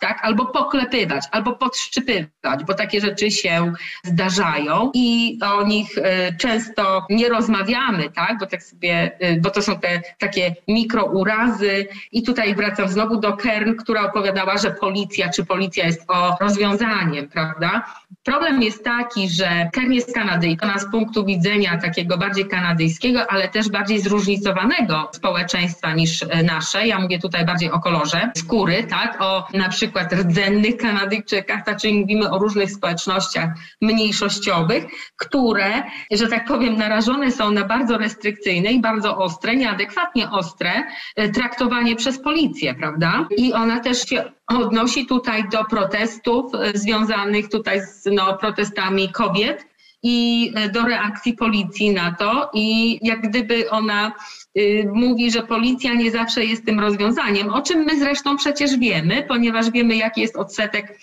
[0.00, 0.18] tak?
[0.22, 3.72] Albo poklepywać, albo podszczypywać, bo takie rzeczy się
[4.04, 8.38] zdarzają i o nich e, często nie rozmawiamy, tak?
[8.38, 13.36] Bo tak sobie, e, bo to są te takie mikrourazy i tutaj wracam znowu do
[13.36, 17.84] Kern, która opowiadała, że policja, czy policja jest o rozwiązaniem, prawda?
[18.24, 23.68] Problem jest taki, że Kern jest Kanadyjką, z punktu widzenia takiego bardziej kanadyjskiego, ale też
[23.68, 26.86] bardziej zróżnicowanego społeczeństwa niż e, nasze.
[26.86, 29.16] Ja mówię tutaj bardziej o kolorze skóry, tak?
[29.20, 34.84] O na przykład rdzennych Kanadyjczykach, tak, czyli mówimy o różnych społecznościach mniejszościowych,
[35.16, 40.72] które, że tak powiem, narażone są na bardzo restrykcyjne i bardzo ostre, nieadekwatnie ostre
[41.16, 43.28] e, traktowanie przez policję, prawda?
[43.36, 49.66] I ona też się odnosi tutaj do protestów e, związanych tutaj z no, protestami kobiet
[50.02, 52.50] i e, do reakcji policji na to.
[52.54, 54.12] I jak gdyby ona
[54.58, 59.24] y, mówi, że policja nie zawsze jest tym rozwiązaniem, o czym my zresztą przecież wiemy,
[59.28, 60.98] ponieważ wiemy jaki jest odsetek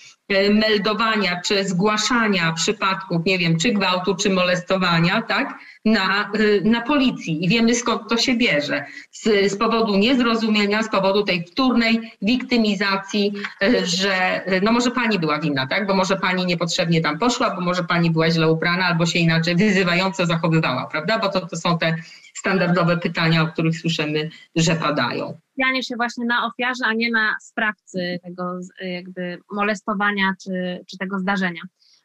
[0.49, 5.59] meldowania czy zgłaszania przypadków, nie wiem, czy gwałtu, czy molestowania, tak?
[5.85, 8.85] na, y, na policji i wiemy skąd to się bierze.
[9.11, 15.39] Z, z powodu niezrozumienia, z powodu tej wtórnej wiktymizacji, y, że no może pani była
[15.39, 15.87] winna, tak?
[15.87, 19.55] Bo może pani niepotrzebnie tam poszła, bo może pani była źle ubrana albo się inaczej
[19.55, 21.19] wyzywająco zachowywała, prawda?
[21.19, 21.95] Bo to, to są te
[22.41, 25.37] standardowe pytania, o których słyszymy, że padają.
[25.49, 31.19] Skupianie się właśnie na ofiarze, a nie na sprawcy tego jakby molestowania czy, czy tego
[31.19, 31.61] zdarzenia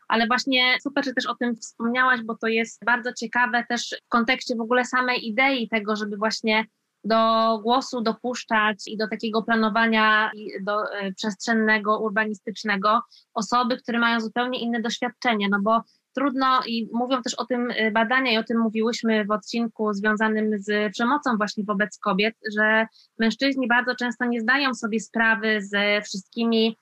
[0.09, 4.09] ale właśnie super, że też o tym wspomniałaś, bo to jest bardzo ciekawe też w
[4.09, 6.64] kontekście w ogóle samej idei tego, żeby właśnie
[7.05, 7.18] do
[7.62, 13.01] głosu dopuszczać i do takiego planowania do, e, przestrzennego, urbanistycznego
[13.35, 15.83] osoby, które mają zupełnie inne doświadczenie, no bo
[16.17, 20.59] trudno i mówią też o tym e, badania i o tym mówiłyśmy w odcinku związanym
[20.59, 22.87] z przemocą właśnie wobec kobiet, że
[23.19, 26.77] mężczyźni bardzo często nie zdają sobie sprawy ze wszystkimi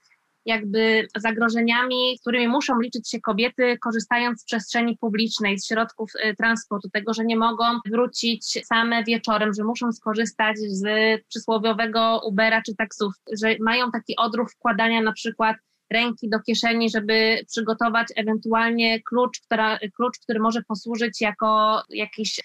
[0.46, 6.88] jakby zagrożeniami, którymi muszą liczyć się kobiety, korzystając z przestrzeni publicznej, z środków y, transportu,
[6.92, 10.84] tego, że nie mogą wrócić same wieczorem, że muszą skorzystać z
[11.28, 15.56] przysłowiowego Ubera czy taksów, że mają taki odruch wkładania na przykład
[15.94, 22.40] ręki do kieszeni, żeby przygotować ewentualnie klucz, która, klucz który może posłużyć jako jakiś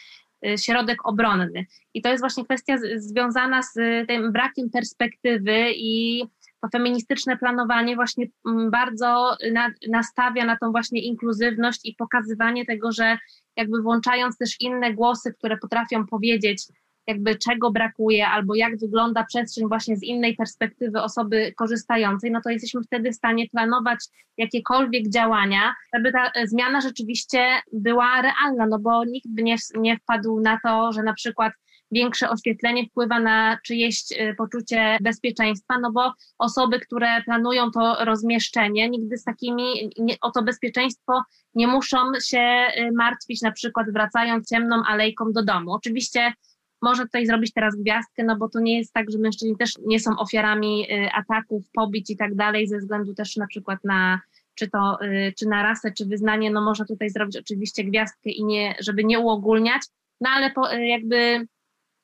[0.46, 1.66] y, środek obronny.
[1.94, 3.74] I to jest właśnie kwestia związana z
[4.08, 6.24] tym brakiem perspektywy i
[6.62, 12.92] to feministyczne planowanie właśnie mm, bardzo na, nastawia na tą właśnie inkluzywność i pokazywanie tego,
[12.92, 13.18] że
[13.56, 16.64] jakby włączając też inne głosy, które potrafią powiedzieć,
[17.10, 22.50] jakby czego brakuje, albo jak wygląda przestrzeń właśnie z innej perspektywy osoby korzystającej, no to
[22.50, 24.00] jesteśmy wtedy w stanie planować
[24.38, 30.40] jakiekolwiek działania, żeby ta zmiana rzeczywiście była realna, no bo nikt by nie, nie wpadł
[30.40, 31.54] na to, że na przykład
[31.92, 38.90] większe oświetlenie wpływa na czyjeś y, poczucie bezpieczeństwa, no bo osoby, które planują to rozmieszczenie,
[38.90, 41.24] nigdy z takimi, nie, o to bezpieczeństwo
[41.56, 45.74] nie muszą się y, martwić, na przykład wracając ciemną alejką do domu.
[45.74, 46.34] Oczywiście
[46.82, 50.00] może tutaj zrobić teraz gwiazdkę, no bo to nie jest tak, że mężczyźni też nie
[50.00, 54.20] są ofiarami y, ataków, pobić i tak dalej, ze względu też na przykład na
[54.56, 54.98] czy to,
[55.38, 59.20] czy na rasę, czy wyznanie, no można tutaj zrobić oczywiście gwiazdkę i nie, żeby nie
[59.20, 59.82] uogólniać,
[60.22, 61.48] no ale po, jakby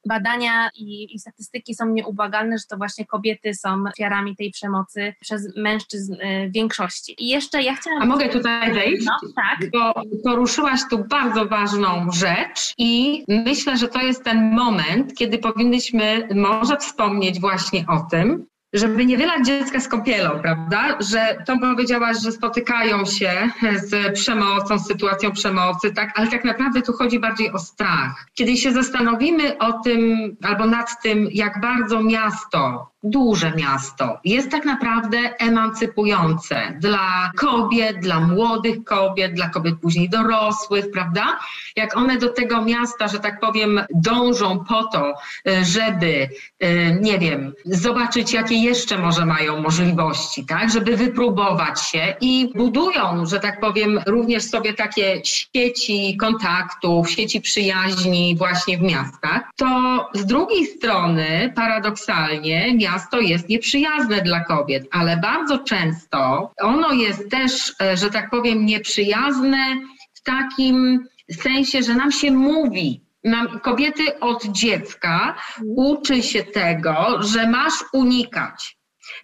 [0.06, 5.58] badania i, i, statystyki są nieubłagalne, że to właśnie kobiety są ofiarami tej przemocy przez
[5.58, 7.16] mężczyzn y, w większości.
[7.18, 8.02] I jeszcze ja chciałam...
[8.02, 9.06] A mogę tutaj wejść?
[9.06, 9.72] No, tak.
[9.72, 16.28] Bo poruszyłaś tu bardzo ważną rzecz i myślę, że to jest ten moment, kiedy powinniśmy
[16.36, 18.46] może wspomnieć właśnie o tym,
[18.76, 20.98] żeby nie wylać dziecka z kąpielą, prawda?
[21.00, 26.14] Że to powiedziałaś, że spotykają się z przemocą, z sytuacją przemocy, tak?
[26.16, 28.26] Ale tak naprawdę tu chodzi bardziej o strach.
[28.34, 34.66] Kiedy się zastanowimy o tym albo nad tym, jak bardzo miasto duże miasto jest tak
[34.66, 41.40] naprawdę emancypujące dla kobiet, dla młodych kobiet, dla kobiet później dorosłych, prawda?
[41.76, 45.14] Jak one do tego miasta, że tak powiem, dążą po to,
[45.48, 46.30] y, żeby,
[46.64, 50.72] y, nie wiem, zobaczyć, jakie jeszcze może mają możliwości, tak?
[50.72, 58.36] Żeby wypróbować się i budują, że tak powiem, również sobie takie sieci kontaktów, sieci przyjaźni
[58.38, 59.68] właśnie w miastach, to
[60.14, 67.74] z drugiej strony paradoksalnie miasto jest nieprzyjazne dla kobiet, ale bardzo często ono jest też,
[67.82, 69.58] e, że tak powiem, nieprzyjazne
[70.14, 73.05] w takim sensie, że nam się mówi,
[73.62, 75.36] kobiety od dziecka
[75.76, 78.75] uczy się tego, że masz unikać.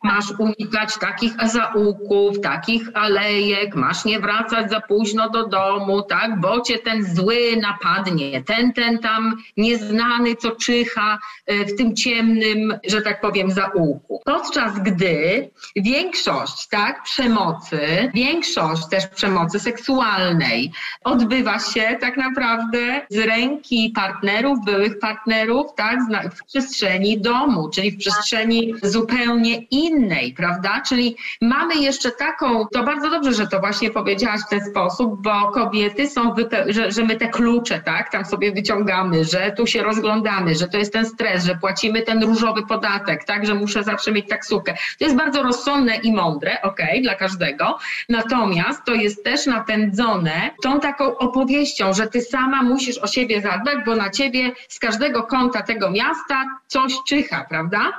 [0.04, 6.62] Masz unikać takich zaułków, takich alejek, masz nie wracać za późno do domu, tak, bo
[6.62, 13.02] cię ten zły napadnie, ten, ten tam nieznany, co czyha e, w tym ciemnym, że
[13.02, 14.22] tak powiem, zaułku.
[14.26, 20.72] Podczas gdy większość, tak, przemocy, większość też przemocy seksualnej
[21.04, 26.00] odbywa się tak naprawdę z ręki partnerów, byłych partnerów, tak,
[26.36, 30.82] w przestrzeni domu, czyli w przestrzeni zupełnie innej, innej, prawda?
[30.88, 35.52] Czyli mamy jeszcze taką, to bardzo dobrze, że to właśnie powiedziałaś w ten sposób, bo
[35.52, 36.36] kobiety są,
[36.68, 40.78] że, że my te klucze, tak, tam sobie wyciągamy, że tu się rozglądamy, że to
[40.78, 44.74] jest ten stres, że płacimy ten różowy podatek, tak, że muszę zawsze mieć taksówkę.
[45.00, 47.78] To jest bardzo rozsądne i mądre, okay, dla każdego.
[48.10, 53.78] Natomiast to jest też napędzone tą taką opowieścią, że ty sama musisz o siebie zadbać,
[53.86, 57.94] bo na ciebie z każdego kąta tego miasta coś czyha, prawda?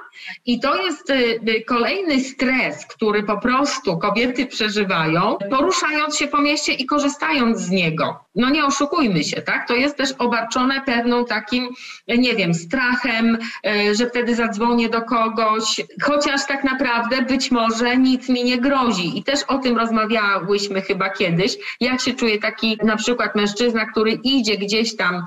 [0.47, 6.41] I to jest y, y, kolejny stres, który po prostu kobiety przeżywają, poruszając się po
[6.41, 8.24] mieście i korzystając z niego.
[8.35, 9.68] No nie oszukujmy się, tak?
[9.68, 11.68] To jest też obarczone pewną takim,
[12.09, 18.28] nie wiem, strachem, y, że wtedy zadzwonię do kogoś, chociaż tak naprawdę być może nic
[18.28, 19.18] mi nie grozi.
[19.18, 24.12] I też o tym rozmawiałyśmy chyba kiedyś, jak się czuje taki na przykład mężczyzna, który
[24.12, 25.24] idzie gdzieś tam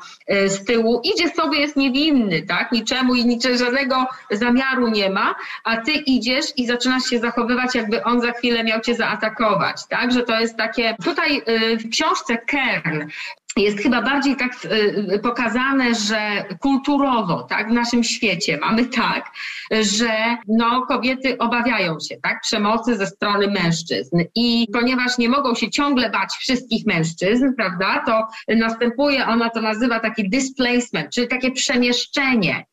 [0.47, 2.72] z tyłu, idzie sobie, jest niewinny, tak?
[2.72, 8.04] Niczemu i niczego, żadnego zamiaru nie ma, a ty idziesz i zaczynasz się zachowywać, jakby
[8.04, 10.12] on za chwilę miał cię zaatakować, tak?
[10.12, 13.10] Że to jest takie, tutaj y, w książce Kern
[13.58, 19.32] jest chyba bardziej tak y, pokazane, że kulturowo, tak, w naszym świecie mamy tak,
[19.72, 25.70] że no, kobiety obawiają się, tak, przemocy ze strony mężczyzn i ponieważ nie mogą się
[25.70, 32.66] ciągle bać wszystkich mężczyzn, prawda, to następuje, ona to nazywa taki displacement, czyli takie przemieszczenie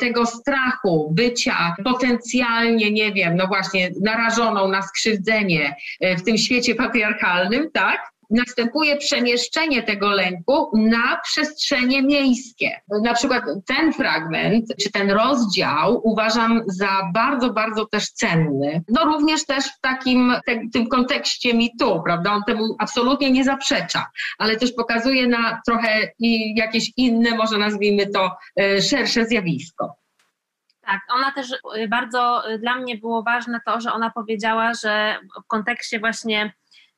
[0.00, 6.74] tego strachu, bycia potencjalnie, nie wiem, no właśnie, narażoną na skrzywdzenie e, w tym świecie
[6.74, 8.13] patriarchalnym, tak?
[8.30, 12.80] Następuje przemieszczenie tego lęku na przestrzenie miejskie.
[13.02, 18.82] Na przykład ten fragment, czy ten rozdział uważam za bardzo, bardzo też cenny.
[18.88, 22.32] No również też w takim te, tym kontekście mitu, prawda?
[22.32, 24.06] On temu absolutnie nie zaprzecza,
[24.38, 26.12] ale też pokazuje na trochę
[26.56, 29.96] jakieś inne, może nazwijmy to, e, szersze zjawisko.
[30.86, 35.18] Tak, ona też y, bardzo y, dla mnie było ważne to, że ona powiedziała, że
[35.44, 36.52] w kontekście właśnie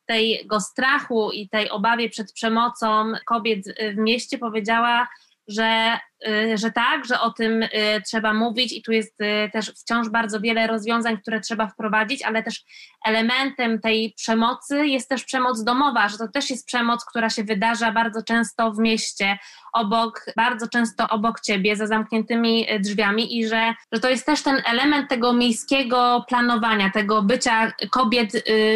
[0.07, 5.09] tego strachu i tej obawie przed przemocą kobiet w mieście powiedziała,
[5.49, 5.99] że
[6.55, 7.69] że tak, że o tym y,
[8.07, 12.43] trzeba mówić i tu jest y, też wciąż bardzo wiele rozwiązań, które trzeba wprowadzić, ale
[12.43, 12.65] też
[13.07, 17.93] elementem tej przemocy jest też przemoc domowa, że to też jest przemoc, która się wydarza
[17.93, 19.39] bardzo często w mieście,
[19.73, 24.63] obok, bardzo często obok ciebie, za zamkniętymi drzwiami i że, że to jest też ten
[24.67, 28.33] element tego miejskiego planowania, tego bycia kobiet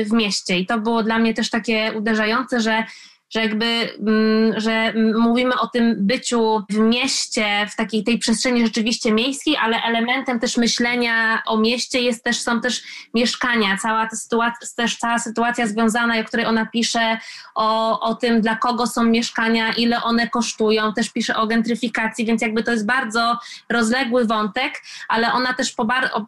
[0.07, 0.59] w mieście.
[0.59, 2.84] I to było dla mnie też takie uderzające, że
[3.31, 9.12] że jakby, mm, że mówimy o tym byciu w mieście, w takiej tej przestrzeni rzeczywiście
[9.12, 12.83] miejskiej, ale elementem też myślenia o mieście jest też, są też
[13.14, 17.18] mieszkania, cała ta sytuacja, też cała sytuacja związana, o której ona pisze,
[17.55, 22.43] o, o tym, dla kogo są mieszkania, ile one kosztują, też pisze o gentryfikacji, więc
[22.43, 25.74] jakby to jest bardzo rozległy wątek, ale ona też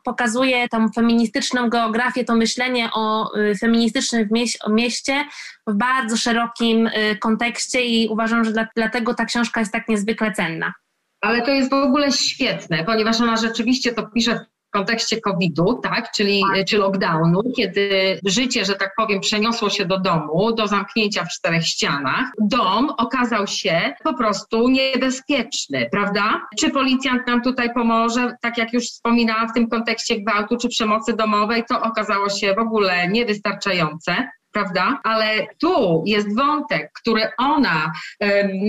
[0.04, 4.28] pokazuje tą feministyczną geografię, to myślenie o y, feministycznym
[4.68, 5.24] mieście
[5.66, 10.32] w bardzo szerokim y, kontekście i uważam, że dla, dlatego ta książka jest tak niezwykle
[10.32, 10.72] cenna.
[11.20, 16.12] Ale to jest w ogóle świetne, ponieważ ona rzeczywiście to pisze w kontekście COVID-u, tak,
[16.12, 16.66] czyli tak.
[16.66, 21.66] czy lockdownu, kiedy życie, że tak powiem, przeniosło się do domu, do zamknięcia w czterech
[21.66, 22.32] ścianach.
[22.38, 26.40] Dom okazał się po prostu niebezpieczny, prawda?
[26.58, 28.36] Czy policjant nam tutaj pomoże?
[28.40, 32.58] Tak jak już wspominałam w tym kontekście gwałtu czy przemocy domowej, to okazało się w
[32.58, 35.00] ogóle niewystarczające prawda?
[35.04, 37.92] Ale tu jest wątek, który ona,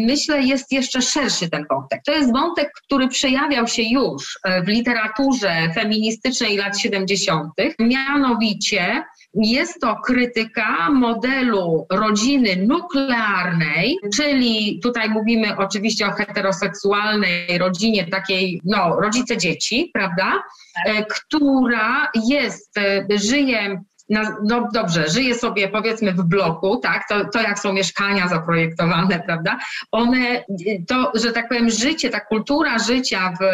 [0.06, 2.02] myślę, jest jeszcze szerszy ten wątek.
[2.06, 9.04] To jest wątek, który przejawiał się już e, w literaturze feministycznej lat 70., mianowicie
[9.34, 18.96] jest to krytyka modelu rodziny nuklearnej, czyli tutaj mówimy oczywiście o heteroseksualnej rodzinie, takiej, no,
[19.02, 20.44] rodzice dzieci, prawda?
[20.86, 23.82] E, która jest, e, żyje
[24.43, 29.58] no dobrze, żyje sobie powiedzmy w bloku, tak, to, to jak są mieszkania zaprojektowane, prawda,
[29.91, 30.43] one,
[30.88, 33.45] to, że tak powiem, życie, ta kultura życia w,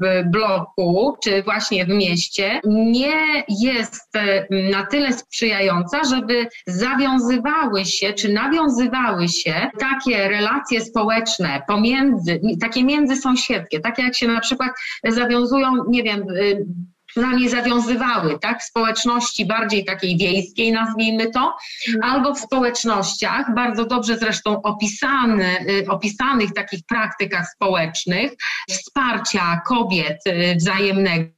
[0.00, 8.12] w bloku, czy właśnie w mieście, nie jest e, na tyle sprzyjająca, żeby zawiązywały się,
[8.12, 14.70] czy nawiązywały się takie relacje społeczne pomiędzy, takie międzysąsiedzkie, takie jak się na przykład
[15.04, 16.66] zawiązują, nie wiem, y,
[17.14, 21.56] przynajmniej zawiązywały, tak, w społeczności bardziej takiej wiejskiej, nazwijmy to,
[22.02, 28.32] albo w społecznościach, bardzo dobrze zresztą opisane, y, opisanych takich praktykach społecznych,
[28.70, 31.33] wsparcia kobiet y, wzajemnego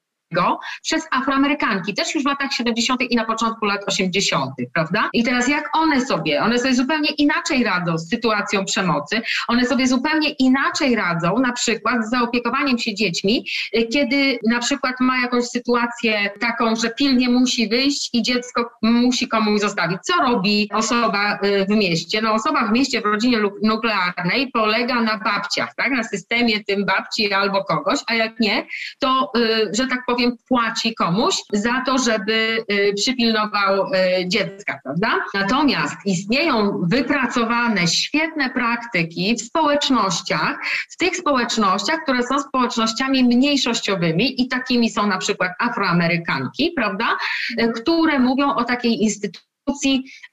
[0.82, 3.00] przez Afroamerykanki, też już w latach 70.
[3.00, 5.10] i na początku lat 80., prawda?
[5.12, 9.86] I teraz jak one sobie, one sobie zupełnie inaczej radzą z sytuacją przemocy, one sobie
[9.86, 13.46] zupełnie inaczej radzą na przykład z zaopiekowaniem się dziećmi,
[13.76, 19.28] y, kiedy na przykład ma jakąś sytuację taką, że pilnie musi wyjść i dziecko musi
[19.28, 19.98] komuś zostawić.
[20.02, 22.22] Co robi osoba y, w mieście?
[22.22, 25.90] No osoba w mieście w rodzinie nuklearnej polega na babciach, tak?
[25.90, 28.66] Na systemie tym babci albo kogoś, a jak nie,
[28.98, 34.80] to, y, że tak powiem, powiem, płaci komuś za to, żeby y, przypilnował y, dziecka,
[34.84, 35.24] prawda?
[35.34, 40.58] Natomiast istnieją wypracowane świetne praktyki w społecznościach,
[40.90, 47.16] w tych społecznościach, które są społecznościami mniejszościowymi i takimi są na przykład Afroamerykanki, prawda?
[47.60, 49.55] Y, które mówią o takiej instytucji,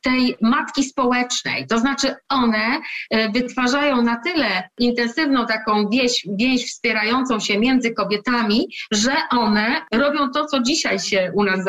[0.02, 1.68] tej matki społecznej.
[1.68, 8.68] To znaczy one e, wytwarzają na tyle intensywną taką więź, więź wspierającą się między kobietami,
[8.92, 11.60] że one robią to, co dzisiaj się u nas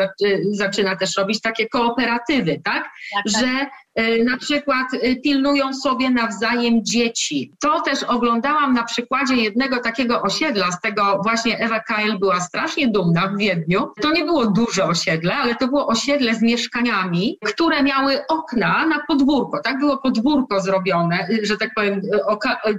[0.51, 2.83] zaczyna też robić, takie kooperatywy, tak?
[3.13, 3.41] tak, tak.
[3.41, 3.84] Że E,
[4.25, 7.51] na przykład e, pilnują sobie nawzajem dzieci.
[7.61, 12.87] To też oglądałam na przykładzie jednego takiego osiedla, z tego właśnie Ewa Kyle była strasznie
[12.87, 13.87] dumna w Wiedniu.
[14.01, 18.99] To nie było duże osiedle, ale to było osiedle z mieszkaniami, które miały okna na
[19.07, 19.61] podwórko.
[19.63, 22.01] Tak było podwórko zrobione, że tak powiem,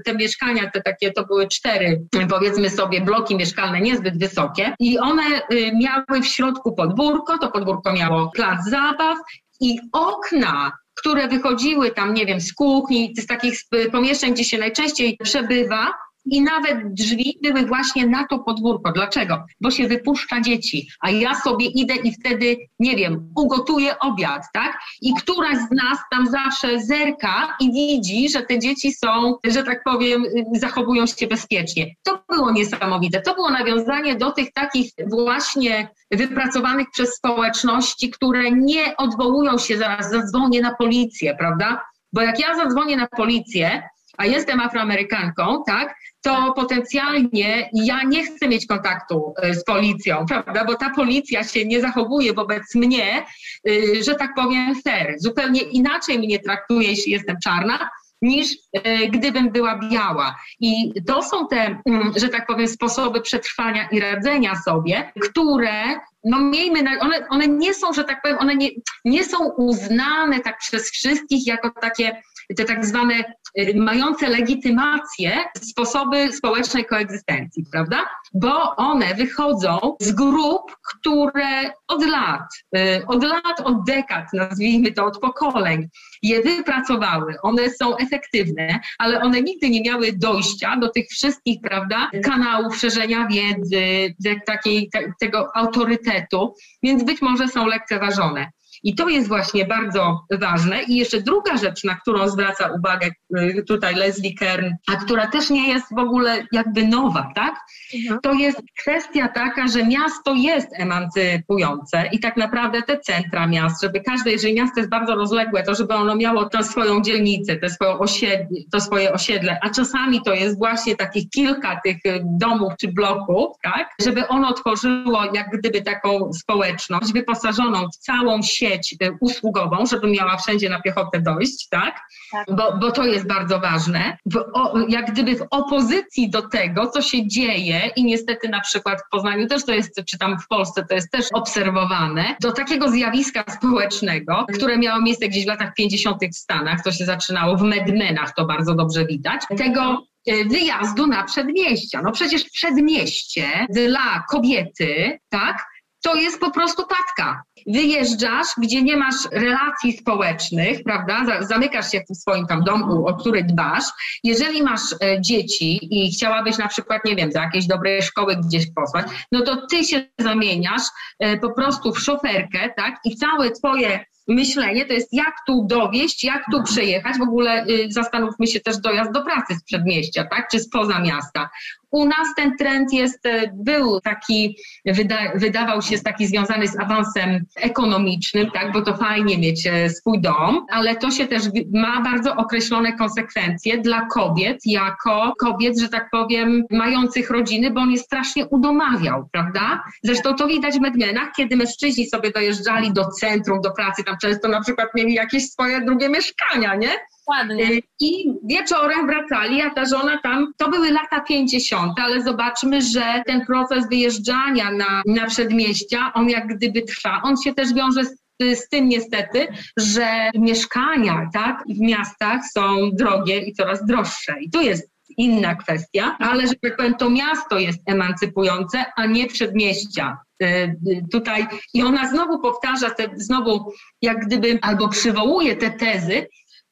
[0.05, 5.23] te mieszkania, te takie, to były cztery, powiedzmy sobie, bloki mieszkalne niezbyt wysokie i one
[5.53, 9.19] y, miały w środku podwórko, to podwórko miało plac zabaw
[9.61, 13.61] i okna które wychodziły tam, nie wiem, z kuchni, z takich
[13.93, 15.93] pomieszczeń, gdzie się najczęściej przebywa,
[16.27, 18.93] I nawet drzwi były właśnie na to podwórko.
[18.93, 19.45] Dlaczego?
[19.61, 24.79] Bo się wypuszcza dzieci, a ja sobie idę i wtedy, nie wiem, ugotuję obiad, tak?
[25.03, 29.85] I któraś z nas tam zawsze zerka i widzi, że te dzieci są, że tak
[29.85, 31.95] powiem, zachowują się bezpiecznie.
[32.03, 33.21] To było niesamowite.
[33.23, 40.11] To było nawiązanie do tych takich właśnie wypracowanych przez społeczności, które nie odwołują się zaraz,
[40.11, 41.83] zadzwonię na policję, prawda?
[42.13, 43.89] Bo jak ja zadzwonię na policję,
[44.19, 50.65] a jestem afroamerykanką, tak, to potencjalnie ja nie chcę mieć kontaktu e, z policją, prawda,
[50.65, 53.25] bo ta policja się nie zachowuje wobec mnie,
[53.69, 55.15] e, że tak powiem, fair.
[55.19, 57.91] Zupełnie inaczej mnie traktuje, jeśli jestem czarna,
[58.23, 60.37] niż e, gdybym była biała.
[60.61, 66.41] I to są te, mm, że tak powiem, sposoby przetrwania i radzenia sobie, które no
[66.41, 68.71] miejmy, na, one, one nie są, że tak powiem, one nie,
[69.05, 72.23] nie są uznane tak przez wszystkich jako takie
[72.57, 73.25] te tak zwane
[73.59, 78.09] y, mające legitymację sposoby społecznej koegzystencji, prawda?
[78.35, 82.41] Bo one wychodzą z grup, które od lat,
[82.77, 85.89] y, od lat, od dekad, nazwijmy to, od pokoleń,
[86.23, 87.35] je wypracowały.
[87.43, 93.29] One są efektywne, ale one nigdy nie miały dojścia do tych wszystkich, prawda, kanałów szerzenia
[93.29, 94.15] wiedzy,
[94.47, 94.91] takiej,
[95.21, 98.51] tego autorytetu, więc być może są lekceważone.
[98.87, 100.83] I to jest właśnie bardzo ważne.
[100.83, 105.51] I jeszcze druga rzecz, na którą zwraca uwagę y, tutaj Leslie Kern, a która też
[105.51, 107.55] nie jest w ogóle jakby nowa, tak?
[107.95, 108.21] Mhm.
[108.21, 114.01] To jest kwestia taka, że miasto jest emancypujące i tak naprawdę te centra miast, żeby
[114.01, 117.99] każde, jeżeli miasto jest bardzo rozległe, to żeby ono miało tę swoją dzielnicę, te swoje
[117.99, 122.89] osiedle, to swoje osiedle, a czasami to jest właśnie takich kilka tych y, domów czy
[122.89, 123.89] bloków, tak?
[124.05, 130.11] Żeby ono tworzyło jak gdyby taką społeczność wyposażoną w całą sieć sieć y, usługową, żeby
[130.11, 132.01] miała wszędzie na piechotę dojść, tak?
[132.33, 132.47] tak.
[132.57, 134.19] Bo, bo to jest bardzo ważne.
[134.27, 139.01] W, o, jak gdyby w opozycji do tego, co się dzieje i niestety na przykład
[139.07, 142.91] w Poznaniu też to jest, czy tam w Polsce to jest też obserwowane, do takiego
[142.91, 146.23] zjawiska społecznego, które miało miejsce gdzieś w latach 50.
[146.33, 151.25] w Stanach, to się zaczynało w Medmenach, to bardzo dobrze widać, tego y, wyjazdu na
[151.25, 152.03] przedmieścia.
[152.03, 155.65] No przecież przedmieście dla kobiety, tak,
[156.03, 157.43] to jest po prostu tatka.
[157.67, 161.43] Wyjeżdżasz, gdzie nie masz relacji społecznych, prawda?
[161.45, 163.85] Zamykasz się w swoim tam domu, o który dbasz.
[164.25, 168.67] Jeżeli masz e, dzieci i chciałabyś na przykład, nie wiem, za jakiejś dobrej szkoły gdzieś
[168.75, 170.83] posłać, no to ty się zamieniasz
[171.19, 173.01] e, po prostu w szoferkę, tak?
[173.05, 177.19] I całe twoje myślenie to jest jak tu dowieść, jak tu przejechać.
[177.19, 180.49] W ogóle y, zastanówmy się też dojazd do pracy z przedmieścia, tak?
[180.51, 181.51] Czy spoza miasta.
[181.97, 187.45] U nas ten trend jest, e, był taki, wyda, wydawał się taki związany z awansem
[187.57, 191.43] ekonomicznym, tak, bo to fajnie mieć e, swój dom, ale to się też
[191.75, 197.91] ma bardzo określone konsekwencje dla kobiet, jako kobiet, że tak powiem, mających rodziny, bo on
[197.91, 199.85] jest strasznie udomawiał, prawda?
[200.03, 204.49] Zresztą to widać w Medmenach, kiedy mężczyźni sobie dojeżdżali do centrum, do pracy, tam często
[204.49, 206.91] na przykład mieli jakieś swoje drugie mieszkania, nie?
[207.27, 207.65] Dokładnie.
[207.65, 213.23] Y, I wieczorem wracali, a ta żona tam, to były lata 50., ale zobaczmy, że
[213.27, 217.21] ten proces wyjeżdżania na, na przedmieścia, on jak gdyby trwa.
[217.25, 219.47] On się też wiąże z z tym niestety,
[219.77, 224.35] że mieszkania tak, w miastach są drogie i coraz droższe.
[224.41, 229.27] I tu jest inna kwestia, ale że tak powiem, to miasto jest emancypujące, a nie
[229.27, 230.19] przedmieścia.
[230.43, 230.77] Y,
[231.13, 233.73] tutaj i ona znowu powtarza te, znowu
[234.03, 236.27] jak gdyby albo przywołuje te tezy,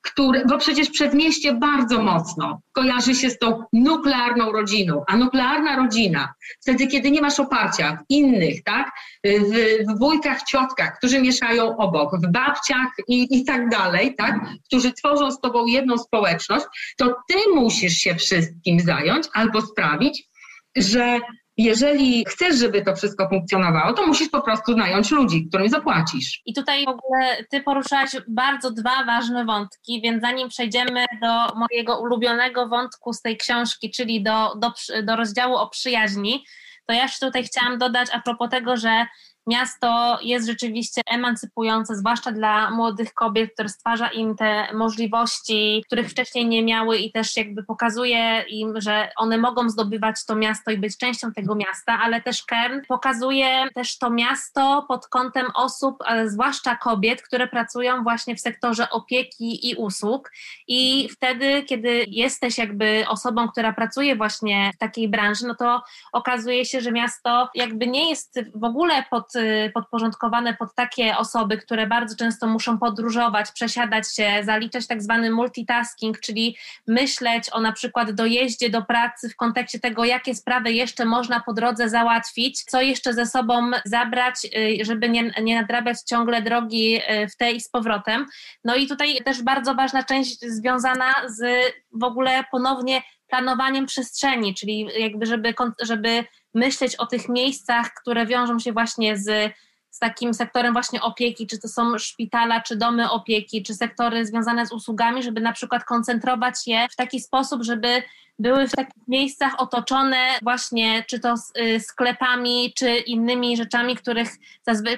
[0.05, 6.35] który, bo przecież przedmieście bardzo mocno kojarzy się z tą nuklearną rodziną, a nuklearna rodzina,
[6.63, 8.91] wtedy kiedy nie masz oparcia w innych, tak,
[9.25, 9.53] w,
[9.89, 15.31] w wujkach, ciotkach, którzy mieszają obok, w babciach i, i tak dalej, tak, którzy tworzą
[15.31, 16.65] z tobą jedną społeczność,
[16.97, 20.29] to ty musisz się wszystkim zająć albo sprawić,
[20.77, 21.21] że
[21.57, 26.43] jeżeli chcesz, żeby to wszystko funkcjonowało, to musisz po prostu nająć ludzi, którym zapłacisz.
[26.47, 32.01] I tutaj w ogóle ty poruszałaś bardzo dwa ważne wątki, więc zanim przejdziemy do mojego
[32.01, 36.45] ulubionego wątku z tej książki, czyli do, do, do rozdziału o przyjaźni,
[36.87, 39.07] to ja jeszcze tutaj chciałam dodać a propos tego, że
[39.47, 46.47] miasto jest rzeczywiście emancypujące, zwłaszcza dla młodych kobiet, które stwarza im te możliwości, których wcześniej
[46.47, 50.97] nie miały i też jakby pokazuje im, że one mogą zdobywać to miasto i być
[50.97, 57.23] częścią tego miasta, ale też Kern pokazuje też to miasto pod kątem osób, zwłaszcza kobiet,
[57.23, 60.33] które pracują właśnie w sektorze opieki i usług.
[60.69, 65.83] I wtedy, kiedy jesteś jakby osobą, która pracuje właśnie w takiej branży, no to
[66.13, 69.34] okazuje się, że miasto jakby nie jest w ogóle pod
[69.75, 76.21] podporządkowane pod takie osoby, które bardzo często muszą podróżować, przesiadać się, zaliczać tak zwany multitasking,
[76.21, 76.57] czyli
[76.87, 81.53] myśleć o na przykład dojeździe do pracy w kontekście tego, jakie sprawy jeszcze można po
[81.53, 87.01] drodze załatwić, co jeszcze ze sobą zabrać, y, żeby nie, nie nadrabiać ciągle drogi
[87.33, 88.27] w tej i z powrotem.
[88.65, 91.45] No i tutaj też bardzo ważna część związana z
[91.93, 96.25] w ogóle ponownie planowaniem przestrzeni, czyli jakby żeby, żeby
[96.55, 99.53] myśleć o tych miejscach, które wiążą się właśnie z,
[99.91, 104.67] z takim sektorem właśnie opieki, czy to są szpitala, czy domy opieki, czy sektory związane
[104.67, 108.03] z usługami, żeby na przykład koncentrować je w taki sposób, żeby
[108.39, 114.29] były w takich miejscach otoczone właśnie czy to y, sklepami, czy innymi rzeczami, których,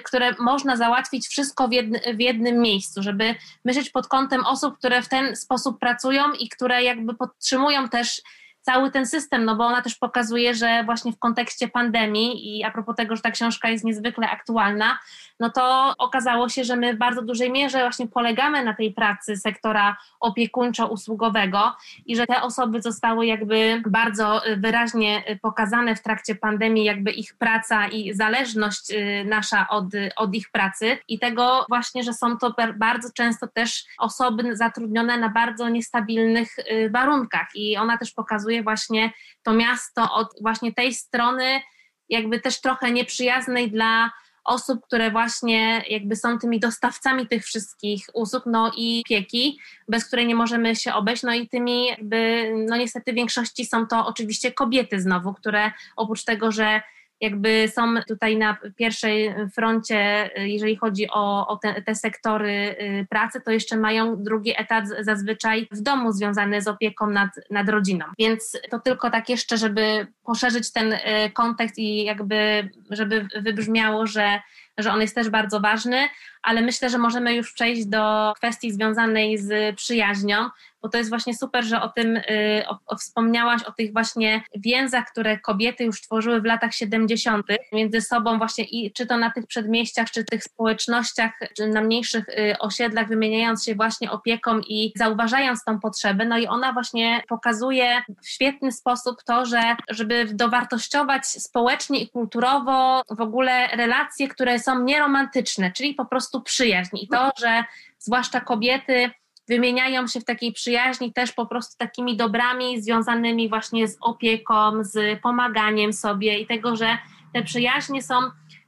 [0.03, 3.35] które można załatwić wszystko w, jedny, w jednym miejscu, żeby
[3.65, 8.21] myśleć pod kątem osób, które w ten sposób pracują i które jakby podtrzymują też
[8.67, 12.71] cały ten system, no bo ona też pokazuje, że właśnie w kontekście pandemii i a
[12.71, 14.99] propos tego, że ta książka jest niezwykle aktualna,
[15.39, 19.37] no to okazało się, że my w bardzo dużej mierze właśnie polegamy na tej pracy
[19.37, 21.71] sektora opiekuńczo-usługowego
[22.05, 27.87] i że te osoby zostały jakby bardzo wyraźnie pokazane w trakcie pandemii, jakby ich praca
[27.87, 30.97] i zależność y, nasza od, od ich pracy.
[31.07, 36.89] I tego właśnie, że są to bardzo często też osoby zatrudnione na bardzo niestabilnych y,
[36.89, 37.47] warunkach.
[37.55, 39.11] I ona też pokazuje właśnie
[39.43, 41.61] to miasto od właśnie tej strony
[42.09, 44.11] jakby też trochę nieprzyjaznej dla
[44.47, 50.27] osób, które właśnie jakby są tymi dostawcami tych wszystkich usług, no i pieki, bez której
[50.27, 54.51] nie możemy się obejść, no i tymi jakby, no niestety w większości są to oczywiście
[54.51, 56.81] kobiety znowu, które oprócz tego, że
[57.21, 63.41] jakby są tutaj na pierwszej froncie, jeżeli chodzi o, o te, te, sektory y, pracy,
[63.41, 68.05] to jeszcze mają drugi etat zazwyczaj w domu związany z opieką nad, nad rodziną.
[68.19, 70.99] Więc to tylko tak jeszcze, żeby poszerzyć ten y,
[71.33, 74.41] kontekst i jakby, żeby wybrzmiało, że,
[74.77, 76.09] że on jest też bardzo ważny,
[76.43, 80.49] ale myślę, że możemy już przejść do kwestii związanej z przyjaźnią,
[80.87, 84.41] bo to jest właśnie super, że o tym y, o, o wspomniałaś, o tych właśnie
[84.55, 87.45] więzach, które kobiety już tworzyły w latach 70.
[87.73, 92.29] między sobą właśnie i czy to na tych przedmieściach, czy tych społecznościach, czy na mniejszych
[92.29, 96.25] y, osiedlach, wymieniając się właśnie opieką i zauważając tą potrzebę.
[96.25, 103.01] No i ona właśnie pokazuje w świetny sposób to, że żeby dowartościować społecznie i kulturowo
[103.09, 107.63] w ogóle relacje, które są nieromantyczne, czyli po prostu przyjaźń i to, że
[107.99, 109.11] zwłaszcza kobiety
[109.47, 115.21] wymieniają się w takiej przyjaźni też po prostu takimi dobrami związanymi właśnie z opieką, z
[115.21, 116.97] pomaganiem sobie i tego, że
[117.33, 118.15] te przyjaźnie są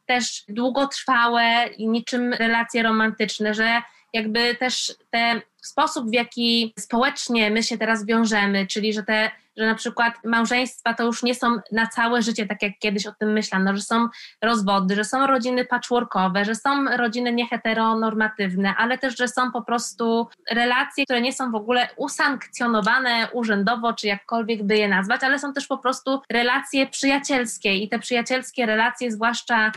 [0.05, 3.81] też długotrwałe i niczym relacje romantyczne, że
[4.13, 9.65] jakby też ten sposób, w jaki społecznie my się teraz wiążemy, czyli że te że
[9.65, 13.33] na przykład małżeństwa to już nie są na całe życie, tak jak kiedyś o tym
[13.33, 14.07] myślano, że są
[14.41, 20.27] rozwody, że są rodziny patchworkowe, że są rodziny nieheteronormatywne, ale też, że są po prostu
[20.51, 25.53] relacje, które nie są w ogóle usankcjonowane urzędowo, czy jakkolwiek by je nazwać, ale są
[25.53, 29.71] też po prostu relacje przyjacielskie i te przyjacielskie relacje, zwłaszcza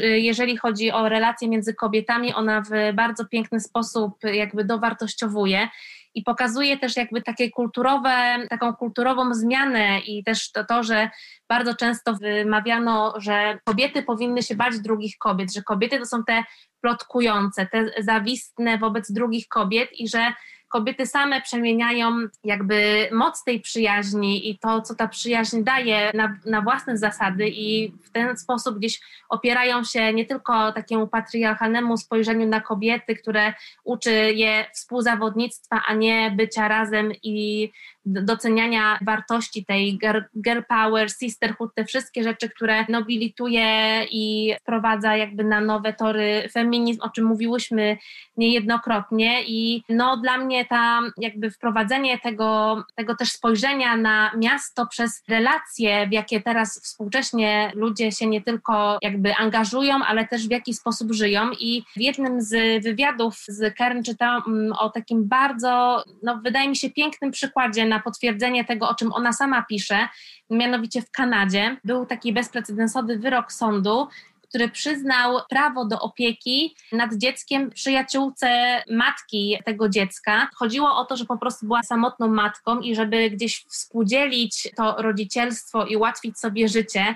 [0.00, 5.68] jeżeli chodzi o relacje między kobietami, ona w bardzo piękny sposób jakby dowartościowuje
[6.14, 11.10] i pokazuje też jakby takie kulturowe, taką kulturową zmianę i też to, to, że
[11.48, 16.44] bardzo często wymawiano, że kobiety powinny się bać drugich kobiet, że kobiety to są te
[16.80, 20.32] plotkujące, te zawistne wobec drugich kobiet i że
[20.74, 22.10] kobiety same przemieniają
[22.44, 27.92] jakby moc tej przyjaźni i to, co ta przyjaźń daje na, na własne zasady i
[28.04, 33.54] w ten sposób gdzieś opierają się nie tylko takiemu patriarchalnemu spojrzeniu na kobiety, które
[33.84, 37.70] uczy je współzawodnictwa, a nie bycia razem i
[38.06, 39.98] doceniania wartości tej
[40.44, 47.00] girl power, sisterhood, te wszystkie rzeczy, które nobilituje i wprowadza jakby na nowe tory feminizm,
[47.02, 47.96] o czym mówiłyśmy
[48.36, 49.42] niejednokrotnie.
[49.46, 56.08] I no dla mnie ta jakby wprowadzenie tego, tego też spojrzenia na miasto przez relacje,
[56.08, 61.12] w jakie teraz współcześnie ludzie się nie tylko jakby angażują, ale też w jaki sposób
[61.12, 61.50] żyją.
[61.60, 66.76] I w jednym z wywiadów z Karen czytałam mm, o takim bardzo, no wydaje mi
[66.76, 70.08] się pięknym przykładzie na potwierdzenie tego, o czym ona sama pisze,
[70.50, 74.08] mianowicie w Kanadzie był taki bezprecedensowy wyrok sądu,
[74.48, 80.48] który przyznał prawo do opieki nad dzieckiem przyjaciółce matki tego dziecka.
[80.54, 85.86] Chodziło o to, że po prostu była samotną matką i żeby gdzieś współdzielić to rodzicielstwo
[85.86, 87.14] i ułatwić sobie życie,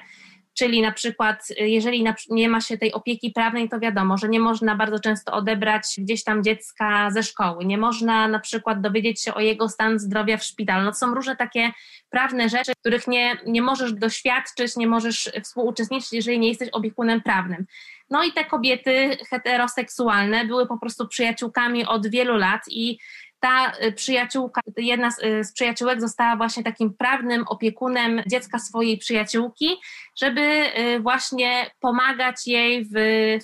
[0.59, 4.41] Czyli na przykład, y, jeżeli nie ma się tej opieki prawnej, to wiadomo, że nie
[4.41, 9.35] można bardzo często odebrać gdzieś tam dziecka ze szkoły, nie można na przykład dowiedzieć się
[9.35, 10.85] o jego stan zdrowia w szpitalu.
[10.85, 11.73] No są różne takie
[12.11, 17.67] prawne rzeczy, których nie, nie możesz doświadczyć, nie możesz współuczestniczyć, jeżeli nie jesteś opiekunem prawnym.
[18.11, 22.99] No i te kobiety heteroseksualne były po prostu przyjaciółkami od wielu lat i
[23.41, 28.99] ta y, przyjaciółka, jedna z, y, z, przyjaciółek została właśnie takim prawnym opiekunem dziecka swojej
[28.99, 29.77] przyjaciółki,
[30.21, 32.91] żeby y, właśnie pomagać jej w,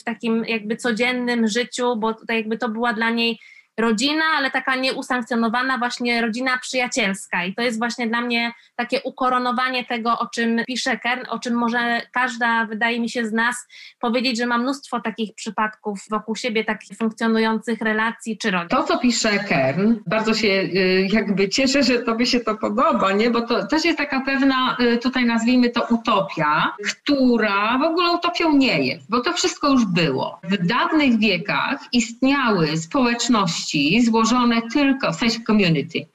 [0.01, 3.39] w takim jakby codziennym życiu, bo tutaj jakby to była dla niej
[3.79, 7.45] rodzina, ale taka nieusankcjonowana właśnie rodzina przyjacielska.
[7.45, 11.55] I to jest właśnie dla mnie takie ukoronowanie tego, o czym pisze Kern, o czym
[11.55, 13.57] może każda, wydaje mi się, z nas
[14.01, 18.69] powiedzieć, że ma mnóstwo takich przypadków wokół siebie, takich funkcjonujących relacji czy rodzin.
[18.69, 23.31] To, co pisze Kern, bardzo się y, jakby cieszę, że tobie się to podoba, nie?
[23.31, 28.57] bo to też jest taka pewna, y, tutaj nazwijmy to utopia, która w ogóle utopią
[28.57, 30.41] nie jest, bo to wszystko już było.
[30.43, 33.64] W dawnych wiekach istniały społeczności,
[34.05, 36.07] złożone tylko, w sensie community,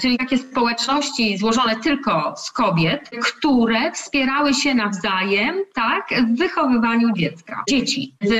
[0.00, 7.62] czyli takie społeczności złożone tylko z kobiet, które wspierały się nawzajem, tak, w wychowywaniu dziecka,
[7.68, 8.14] dzieci.
[8.20, 8.32] W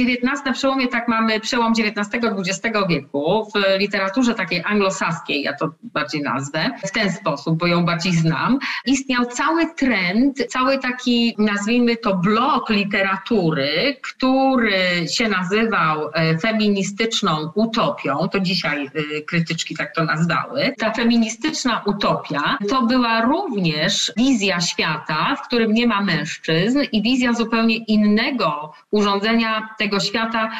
[0.00, 6.22] XIX, na przełomie, tak mamy przełom XIX-XX wieku, w literaturze takiej anglosaskiej, ja to bardziej
[6.22, 12.16] nazwę, w ten sposób, bo ją bardziej znam, istniał cały trend, cały taki, nazwijmy to
[12.16, 20.51] blok literatury, który się nazywał e, feministyczną utopią, to dzisiaj e, krytyczki tak to nazwały,
[20.78, 27.32] ta feministyczna utopia to była również wizja świata, w którym nie ma mężczyzn i wizja
[27.32, 30.50] zupełnie innego urządzenia tego świata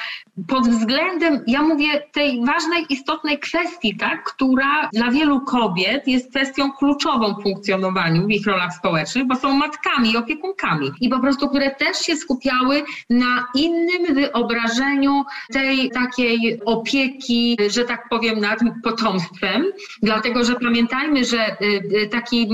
[0.48, 6.72] pod względem, ja mówię, tej ważnej, istotnej kwestii, tak, która dla wielu kobiet jest kwestią
[6.72, 10.90] kluczową w funkcjonowaniu w ich rolach społecznych, bo są matkami i opiekunkami.
[11.00, 18.08] I po prostu, które też się skupiały na innym wyobrażeniu tej takiej opieki, że tak
[18.08, 19.64] powiem, nad potomstwem,
[20.02, 21.64] Dlatego, że pamiętajmy, że y,
[22.02, 22.48] y, taki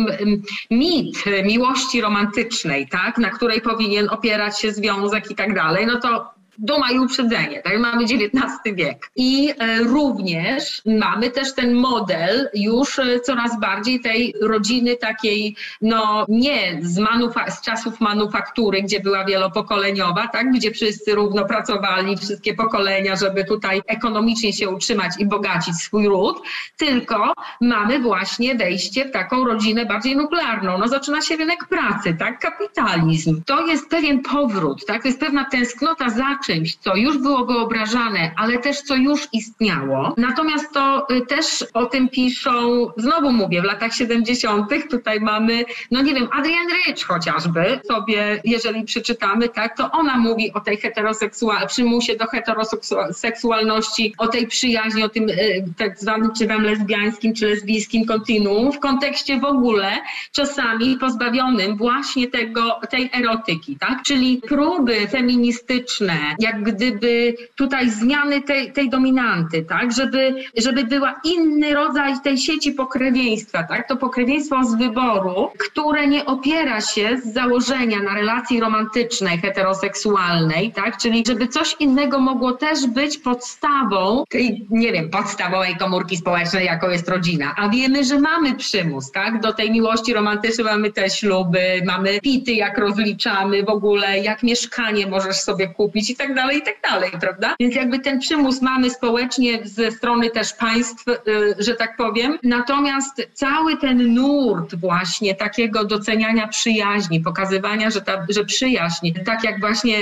[0.70, 6.37] mit miłości romantycznej, tak, na której powinien opierać się związek i tak dalej, no to
[6.58, 7.78] duma i uprzedzenie, tak?
[7.78, 8.28] Mamy XIX
[8.74, 9.10] wiek.
[9.16, 16.26] I e, również mamy też ten model już e, coraz bardziej tej rodziny takiej, no
[16.28, 20.52] nie z, manufa- z czasów manufaktury, gdzie była wielopokoleniowa, tak?
[20.52, 26.36] Gdzie wszyscy równo pracowali, wszystkie pokolenia, żeby tutaj ekonomicznie się utrzymać i bogacić swój ród,
[26.76, 30.78] tylko mamy właśnie wejście w taką rodzinę bardziej nuklearną.
[30.78, 32.38] No zaczyna się rynek pracy, tak?
[32.40, 33.42] Kapitalizm.
[33.46, 35.02] To jest pewien powrót, tak?
[35.02, 40.14] To jest pewna tęsknota za czymś, co już było wyobrażane, ale też co już istniało.
[40.16, 44.66] Natomiast to y, też o tym piszą, znowu mówię, w latach 70.
[44.90, 50.52] tutaj mamy, no nie wiem, Adrienne Rich chociażby sobie, jeżeli przeczytamy, tak, to ona mówi
[50.52, 56.46] o tej heteroseksualności, przymusie do heteroseksualności, o tej przyjaźni, o tym y, tak zwanym czy
[56.46, 59.96] wam lesbiańskim, czy lesbijskim kontinuum w kontekście w ogóle
[60.32, 64.02] czasami pozbawionym właśnie tego, tej erotyki, tak?
[64.06, 71.74] Czyli próby feministyczne, jak gdyby tutaj zmiany tej, tej dominanty, tak, żeby, żeby była inny
[71.74, 78.02] rodzaj tej sieci pokrewieństwa, tak, to pokrewieństwo z wyboru, które nie opiera się z założenia
[78.02, 84.92] na relacji romantycznej, heteroseksualnej, tak, czyli żeby coś innego mogło też być podstawą tej, nie
[84.92, 89.70] wiem, podstawowej komórki społecznej, jaką jest rodzina, a wiemy, że mamy przymus, tak, do tej
[89.70, 95.68] miłości romantycznej mamy te śluby, mamy pity, jak rozliczamy w ogóle, jak mieszkanie możesz sobie
[95.68, 97.54] kupić i tak dalej, i tak dalej, prawda?
[97.60, 101.14] Więc jakby ten przymus mamy społecznie ze strony też państw, y,
[101.58, 102.38] że tak powiem.
[102.42, 109.60] Natomiast cały ten nurt właśnie takiego doceniania przyjaźni, pokazywania, że, ta, że przyjaźń, tak jak
[109.60, 109.98] właśnie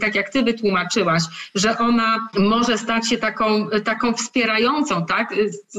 [0.00, 1.22] tak jak ty wytłumaczyłaś,
[1.54, 5.34] że ona może stać się taką, taką wspierającą, tak?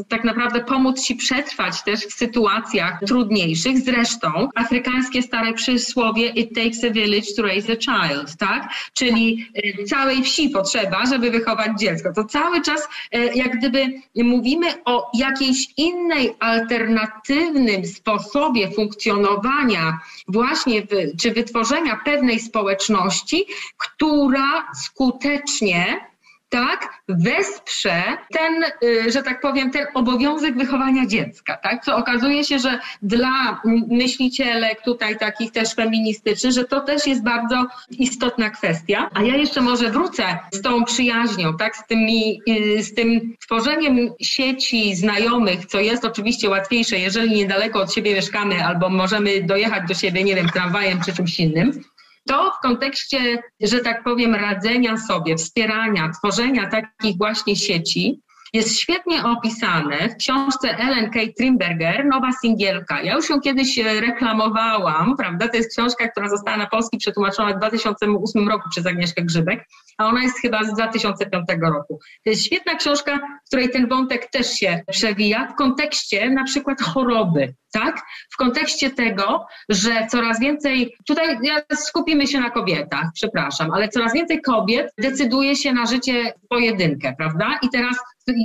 [0.10, 3.78] Tak naprawdę pomóc ci przetrwać też w sytuacjach trudniejszych.
[3.80, 8.70] Zresztą afrykańskie stare przysłowie it takes a village to raise a child, tak?
[8.94, 9.48] Czyli
[9.88, 12.14] całej wsi potrzeba, żeby wychować dziecko.
[12.14, 13.86] To cały czas e, jak gdyby
[14.16, 20.88] mówimy o jakiejś innej, alternatywnym sposobie funkcjonowania właśnie
[21.20, 23.46] czy wytworzenia pewnej społeczności,
[23.78, 26.11] która skutecznie
[26.52, 32.60] tak, wesprze ten, y, że tak powiem, ten obowiązek wychowania dziecka, tak, co okazuje się,
[32.60, 39.10] że dla myślicielek tutaj takich też feministycznych, że to też jest bardzo istotna kwestia.
[39.14, 44.10] A ja jeszcze może wrócę z tą przyjaźnią, tak, z, tymi, y, z tym tworzeniem
[44.22, 49.94] sieci znajomych, co jest oczywiście łatwiejsze, jeżeli niedaleko od siebie mieszkamy albo możemy dojechać do
[49.94, 51.84] siebie, nie wiem, tramwajem czy czymś innym,
[52.28, 58.22] to w kontekście, że tak powiem, radzenia sobie, wspierania, tworzenia takich właśnie sieci,
[58.54, 61.20] jest świetnie opisane w książce Ellen K.
[61.38, 63.02] Trimberger, Nowa Singielka.
[63.02, 65.48] Ja już ją kiedyś e, reklamowałam, prawda?
[65.48, 69.66] To jest książka, która została na polski przetłumaczona w 2008 roku przez Agnieszkę Grzybek,
[69.98, 72.00] a ona jest chyba z 2005 roku.
[72.24, 73.20] To jest świetna książka,
[73.52, 78.02] której ten wątek też się przewija w kontekście na przykład choroby, tak?
[78.34, 81.38] W kontekście tego, że coraz więcej, tutaj
[81.76, 87.60] skupimy się na kobietach, przepraszam, ale coraz więcej kobiet decyduje się na życie pojedynkę, prawda?
[87.62, 87.98] I teraz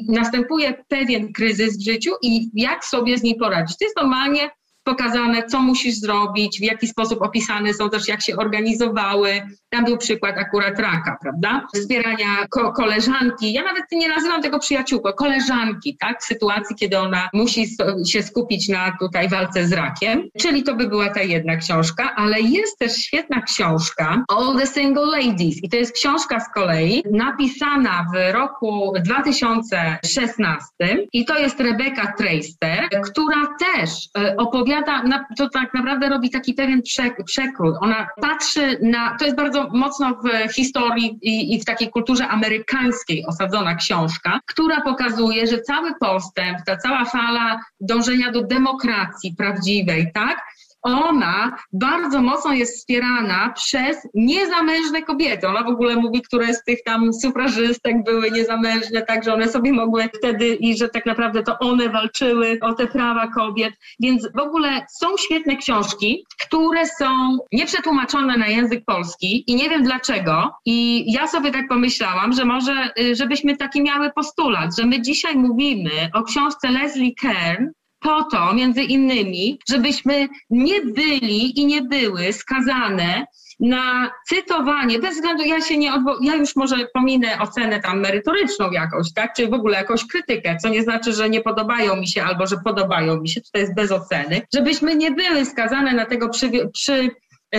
[0.08, 3.78] następuje pewien kryzys w życiu i jak sobie z nim poradzić.
[3.78, 4.50] To jest normalnie
[4.86, 9.42] pokazane, co musisz zrobić, w jaki sposób opisane są też, jak się organizowały.
[9.68, 11.66] Tam był przykład akurat raka, prawda?
[11.74, 13.52] Wspierania ko koleżanki.
[13.52, 16.22] Ja nawet nie nazywam tego przyjaciółką, koleżanki, tak?
[16.22, 17.66] W sytuacji, kiedy ona musi
[18.06, 20.28] się skupić na tutaj walce z rakiem.
[20.40, 25.06] Czyli to by była ta jedna książka, ale jest też świetna książka All the Single
[25.06, 25.64] Ladies.
[25.64, 30.66] I to jest książka z kolei napisana w roku 2016
[31.12, 36.54] i to jest Rebecca Traister, która też e, opowiada opowiada, to tak naprawdę robi taki
[36.54, 36.82] pewien
[37.24, 37.72] przekrój.
[37.80, 43.26] Ona patrzy na, to jest bardzo mocno w historii i, i w takiej kulturze amerykańskiej
[43.26, 50.42] osadzona książka, która pokazuje, że cały postęp, ta cała fala dążenia do demokracji prawdziwej, tak,
[50.86, 55.48] ona bardzo mocno jest wspierana przez niezamężne kobiety.
[55.48, 59.72] Ona w ogóle mówi, które z tych tam sufrażystek były niezamężne, tak, że one sobie
[59.72, 63.74] mogły wtedy i że tak naprawdę to one walczyły o te prawa kobiet.
[64.00, 69.82] Więc w ogóle są świetne książki, które są nieprzetłumaczone na język polski i nie wiem
[69.82, 70.50] dlaczego.
[70.64, 75.36] I ja sobie tak pomyślałam, że może, y, żebyśmy taki miały postulat, że my dzisiaj
[75.36, 77.66] mówimy o książce Leslie Kern,
[78.06, 83.26] po to, między innymi, żebyśmy nie byli i nie były skazane
[83.60, 88.70] na cytowanie, bez względu, ja się nie odwo- ja już może pominę ocenę tam merytoryczną
[88.70, 92.24] jakąś, tak, czy w ogóle jakąś krytykę, co nie znaczy, że nie podobają mi się
[92.24, 96.28] albo że podobają mi się, to jest bez oceny, żebyśmy nie były skazane na tego
[96.28, 97.10] przy, przy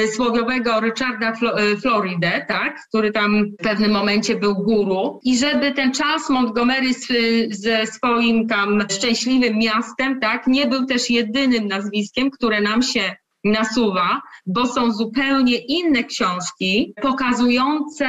[0.08, 5.94] słowiowego Richarda e, Floridę, tak, który tam w pewnym momencie był guru i żeby ten
[5.94, 7.08] Charles Montgomery z,
[7.62, 14.22] ze swoim tam szczęśliwym miastem, tak, nie był też jedynym nazwiskiem, które nam się nasuwa,
[14.46, 18.06] bo są zupełnie inne książki pokazujące,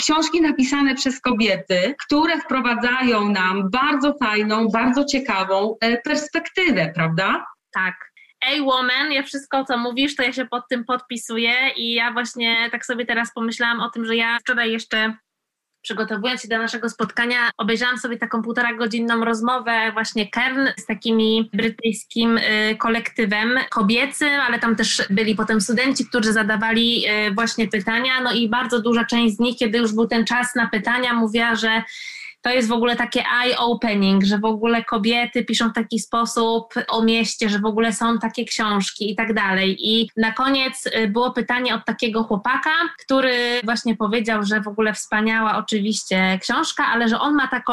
[0.00, 7.44] książki napisane przez kobiety, które wprowadzają nam bardzo fajną, bardzo ciekawą e, perspektywę, prawda?
[7.74, 8.07] Tak,
[8.46, 11.52] Ej, woman, ja wszystko, co mówisz, to ja się pod tym podpisuję.
[11.76, 15.14] I ja właśnie tak sobie teraz pomyślałam o tym, że ja wczoraj jeszcze
[15.82, 21.50] przygotowując się do naszego spotkania, obejrzałam sobie taką półtora godzinną rozmowę właśnie Kern z takimi
[21.52, 28.20] brytyjskim y, kolektywem kobiecym, ale tam też byli potem studenci, którzy zadawali y, właśnie pytania,
[28.20, 31.54] no i bardzo duża część z nich, kiedy już był ten czas na pytania, mówiła,
[31.54, 31.82] że
[32.48, 37.02] to jest w ogóle takie eye-opening, że w ogóle kobiety piszą w taki sposób o
[37.02, 39.76] mieście, że w ogóle są takie książki i tak dalej.
[39.80, 42.70] I na koniec y, było pytanie od takiego chłopaka,
[43.04, 47.72] który właśnie powiedział, że w ogóle wspaniała oczywiście książka, ale że on ma taką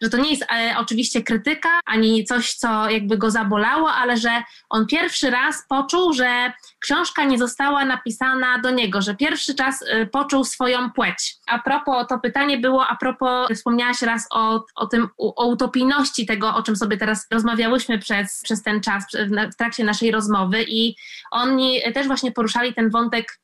[0.00, 4.42] że to nie jest e, oczywiście krytyka ani coś, co jakby go zabolało, ale że
[4.70, 10.06] on pierwszy raz poczuł, że książka nie została napisana do niego, że pierwszy czas e,
[10.06, 11.36] poczuł swoją płeć.
[11.46, 16.54] A propos, to pytanie było a propos, wspomniałaś raz o, o tym, o utopijności tego,
[16.54, 19.04] o czym sobie teraz rozmawiałyśmy przez, przez ten czas,
[19.52, 20.96] w trakcie naszej rozmowy i
[21.30, 23.40] oni też właśnie poruszali ten wątek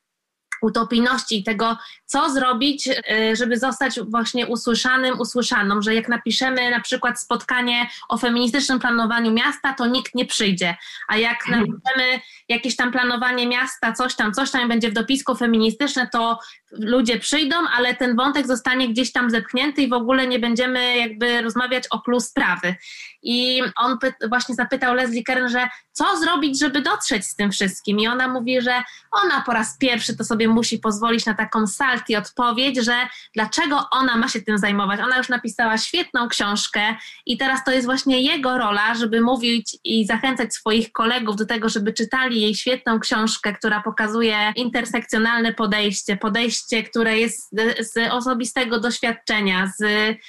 [0.66, 6.80] utopijności i tego, co zrobić, y, żeby zostać właśnie usłyszanym, usłyszaną, że jak napiszemy na
[6.80, 10.76] przykład spotkanie o feministycznym planowaniu miasta, to nikt nie przyjdzie,
[11.08, 16.08] a jak napiszemy jakieś tam planowanie miasta, coś tam, coś tam będzie w dopisku feministyczne,
[16.12, 16.38] to
[16.78, 21.42] ludzie przyjdą, ale ten wątek zostanie gdzieś tam zepchnięty i w ogóle nie będziemy jakby
[21.42, 22.74] rozmawiać o plus sprawy.
[23.22, 23.98] I on
[24.28, 27.98] właśnie zapytał Leslie Kern, że co zrobić, żeby dotrzeć z tym wszystkim?
[27.98, 32.18] I ona mówi, że ona po raz pierwszy to sobie musi pozwolić na taką salty
[32.18, 32.94] odpowiedź, że
[33.34, 35.00] dlaczego ona ma się tym zajmować.
[35.00, 36.96] Ona już napisała świetną książkę
[37.26, 41.68] i teraz to jest właśnie jego rola, żeby mówić i zachęcać swoich kolegów do tego,
[41.68, 47.50] żeby czytali jej świetną książkę, która pokazuje intersekcjonalne podejście, podejście, które jest
[47.80, 49.84] z osobistego doświadczenia, z,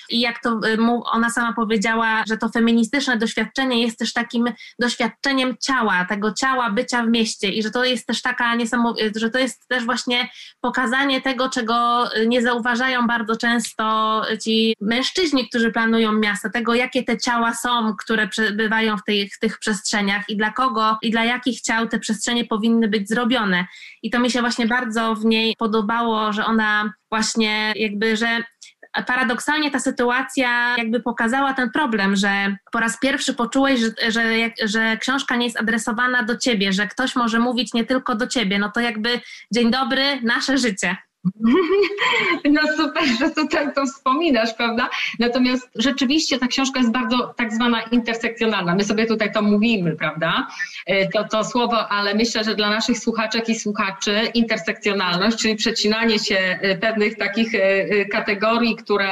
[0.10, 4.46] i jak to y, ona sama powiedziała, że to feministyczne doświadczenie jest też takim
[4.80, 9.30] doświadczeniem ciała, tego ciała bycia w mieście i że to jest też taka niesamowita, że
[9.30, 10.30] to jest też właśnie
[10.62, 17.18] pokazanie tego, czego nie zauważają bardzo często ci mężczyźni, którzy planują miasta, tego jakie te
[17.18, 21.62] ciała są, które przebywają w, tej, w tych przestrzeniach i dla kogo i dla jakich
[21.62, 23.66] ciał te przestrzenie powinny być zrobione.
[24.08, 28.44] I to mi się właśnie bardzo w niej podobało, że ona właśnie jakby, że
[29.08, 34.24] paradoksalnie ta sytuacja jakby pokazała ten problem, że po raz pierwszy poczułeś, że, że,
[34.64, 38.60] że książka nie jest adresowana do ciebie, że ktoś może mówić nie tylko do ciebie.
[38.60, 39.22] No to jakby
[39.54, 40.98] dzień dobry, nasze życie.
[42.52, 44.90] No super, że tutaj to wspominasz, prawda?
[45.20, 48.76] Natomiast rzeczywiście ta książka jest bardzo tak zwana intersekcjonalna.
[48.76, 50.48] My sobie tutaj to mówimy, prawda?
[50.86, 56.20] E, to, to słowo, ale myślę, że dla naszych słuchaczek i słuchaczy intersekcjonalność, czyli przecinanie
[56.20, 59.10] się e, pewnych takich e, kategorii, które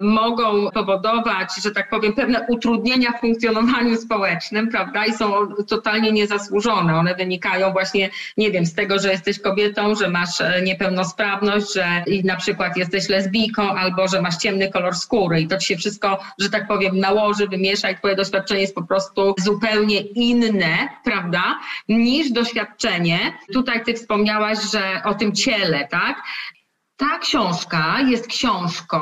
[0.00, 5.06] mogą powodować, że tak powiem, pewne utrudnienia w funkcjonowaniu społecznym, prawda?
[5.06, 5.32] I są
[5.68, 6.96] totalnie niezasłużone.
[6.96, 12.36] One wynikają właśnie, nie wiem, z tego, że jesteś kobietą, że masz niepełnosprawność, że na
[12.36, 16.50] przykład jesteś lesbijką albo że masz ciemny kolor skóry i to ci się wszystko, że
[16.50, 23.18] tak powiem, nałoży, wymiesza i twoje doświadczenie jest po prostu zupełnie inne, prawda, niż doświadczenie.
[23.52, 26.22] Tutaj ty wspomniałaś, że o tym ciele, tak?
[26.98, 28.98] Ta książka jest książką,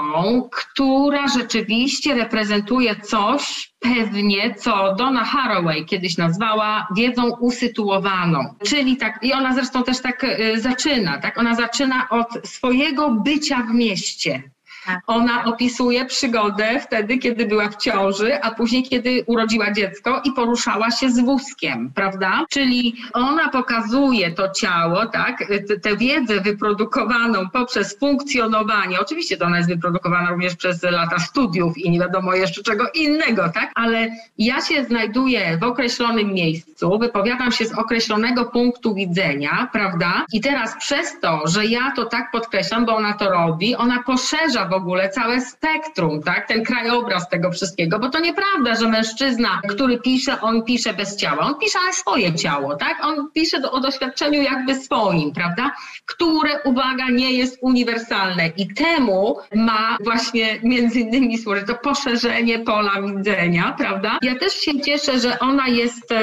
[0.53, 8.55] która rzeczywiście reprezentuje coś pewnie, co Donna Haraway kiedyś nazwała wiedzą usytuowaną.
[8.67, 11.39] Czyli tak, i ona zresztą też tak y, zaczyna, tak?
[11.39, 14.43] Ona zaczyna od swojego bycia w mieście.
[14.87, 15.01] Tak.
[15.07, 20.91] Ona opisuje przygodę wtedy, kiedy była w ciąży, a później, kiedy urodziła dziecko i poruszała
[20.91, 22.45] się z wózkiem, prawda?
[22.51, 25.45] Czyli ona pokazuje to ciało, tak,
[25.83, 29.01] tę wiedzę wyprodukowaną poprzez funkcjonowanie.
[29.01, 33.49] Oczywiście to ona jest wyprodukowana również przez lata studiów i nie wiadomo jeszcze czego innego,
[33.49, 33.73] tak?
[33.75, 34.09] Ale
[34.39, 40.25] ja się znajduję w określonym miejscu, wypowiadam się z określonego punktu widzenia, prawda?
[40.33, 44.65] I teraz przez to, że ja to tak podkreślam, bo ona to robi, ona poszerza
[44.65, 46.49] w ogóle całe spektrum, tak?
[46.49, 51.39] Ten krajobraz tego wszystkiego, bo to nieprawda, że mężczyzna, który pisze, on pisze bez ciała.
[51.39, 52.99] On pisze ale swoje ciało, tak?
[53.03, 55.73] On pisze do, o doświadczeniu jakby swoim, prawda?
[56.07, 63.03] Które, uwaga, nie jest uniwersalne i temu ma właśnie między innymi służyć to poszerzenie pola
[63.03, 64.19] widzenia, prawda?
[64.23, 66.15] Ja też się cieszę, że ona jest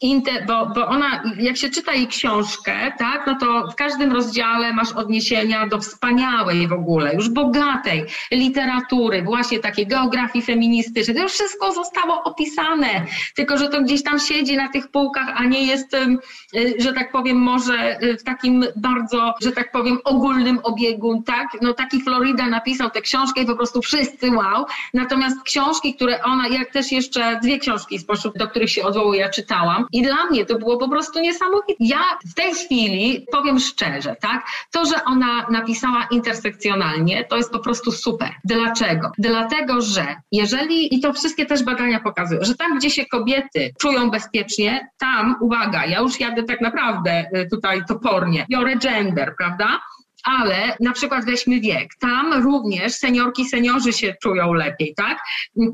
[0.00, 4.72] Inter, bo, bo ona, jak się czyta jej książkę, tak, no to w każdym rozdziale
[4.72, 11.16] masz odniesienia do wspaniałej w ogóle, już bogatej literatury, właśnie takiej geografii feministycznej.
[11.16, 15.44] To już wszystko zostało opisane, tylko że to gdzieś tam siedzi na tych półkach, a
[15.44, 20.60] nie jest, y, że tak powiem, może y, w takim bardzo, że tak powiem, ogólnym
[20.62, 21.46] obiegu, tak?
[21.62, 24.66] No taki Florida napisał tę książkę i po prostu wszyscy wow.
[24.94, 29.87] Natomiast książki, które ona, jak też jeszcze dwie książki spośród, do których się odwołuję, czytałam,
[29.92, 31.74] i dla mnie to było po prostu niesamowite.
[31.80, 34.46] Ja w tej chwili powiem szczerze, tak?
[34.72, 38.30] To, że ona napisała intersekcjonalnie, to jest po prostu super.
[38.44, 39.12] Dlaczego?
[39.18, 44.10] Dlatego, że jeżeli, i to wszystkie też badania pokazują, że tam, gdzie się kobiety czują
[44.10, 49.80] bezpiecznie, tam, uwaga, ja już jadę tak naprawdę y, tutaj topornie, biorę gender, prawda?
[50.28, 51.88] Ale na przykład weźmy wiek.
[52.00, 55.18] Tam również seniorki, seniorzy się czują lepiej, tak?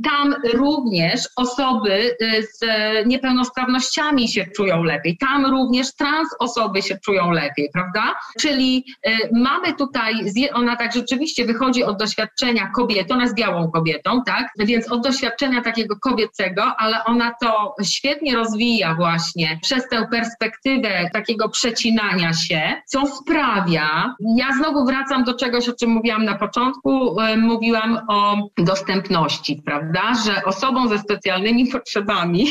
[0.04, 2.60] Tam również osoby y, z
[3.06, 5.16] niepełnosprawnościami się czują lepiej.
[5.18, 8.14] Tam również trans osoby się czują lepiej, prawda?
[8.40, 10.14] Czyli y, mamy tutaj,
[10.52, 14.52] ona tak rzeczywiście wychodzi od doświadczenia kobiety, ona jest białą kobietą, tak?
[14.58, 21.48] Więc od doświadczenia takiego kobiecego, ale ona to świetnie rozwija właśnie przez tę perspektywę takiego
[21.48, 24.14] przecinania się, co sprawia,
[24.48, 27.20] ja znowu wracam do czegoś, o czym mówiłam na początku.
[27.20, 30.14] E, mówiłam o dostępności, prawda?
[30.26, 32.46] Że osobą ze specjalnymi potrzebami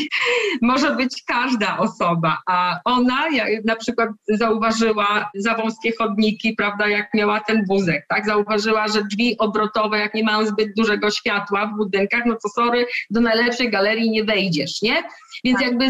[0.62, 3.24] może być każda osoba, a ona
[3.66, 8.26] na przykład zauważyła za wąskie chodniki, prawda, jak miała ten wózek, tak?
[8.26, 12.86] Zauważyła, że drzwi obrotowe, jak nie mają zbyt dużego światła w budynkach, no to sorry,
[13.10, 15.04] do najlepszej galerii nie wejdziesz, nie?
[15.44, 15.68] Więc tak.
[15.68, 15.86] jakby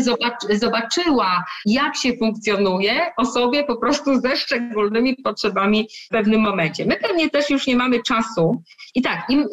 [0.49, 6.85] zobaczyła, jak się funkcjonuje osobie po prostu ze szczególnymi potrzebami w pewnym momencie.
[6.85, 8.63] My pewnie też już nie mamy czasu.
[8.95, 9.45] I tak, im,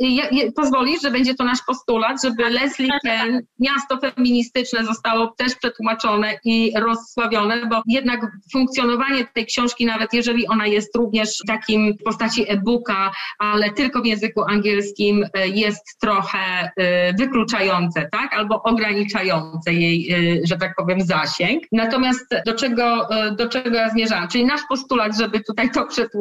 [0.56, 2.50] pozwolisz, że będzie to nasz postulat, żeby.
[2.50, 8.20] Leslie Ken, miasto feministyczne zostało też przetłumaczone i rozsławione, bo jednak
[8.52, 14.02] funkcjonowanie tej książki, nawet jeżeli ona jest również w takim w postaci e-booka, ale tylko
[14.02, 16.38] w języku angielskim, e, jest trochę
[16.76, 18.34] e, wykluczające, tak?
[18.34, 21.62] Albo ograniczające jej, e, że tak powiem, zasięg.
[21.72, 23.08] Natomiast do czego,
[23.38, 24.28] do czego ja zmierzałam?
[24.28, 26.19] Czyli nasz postulat, żeby tutaj to przetłumaczyć.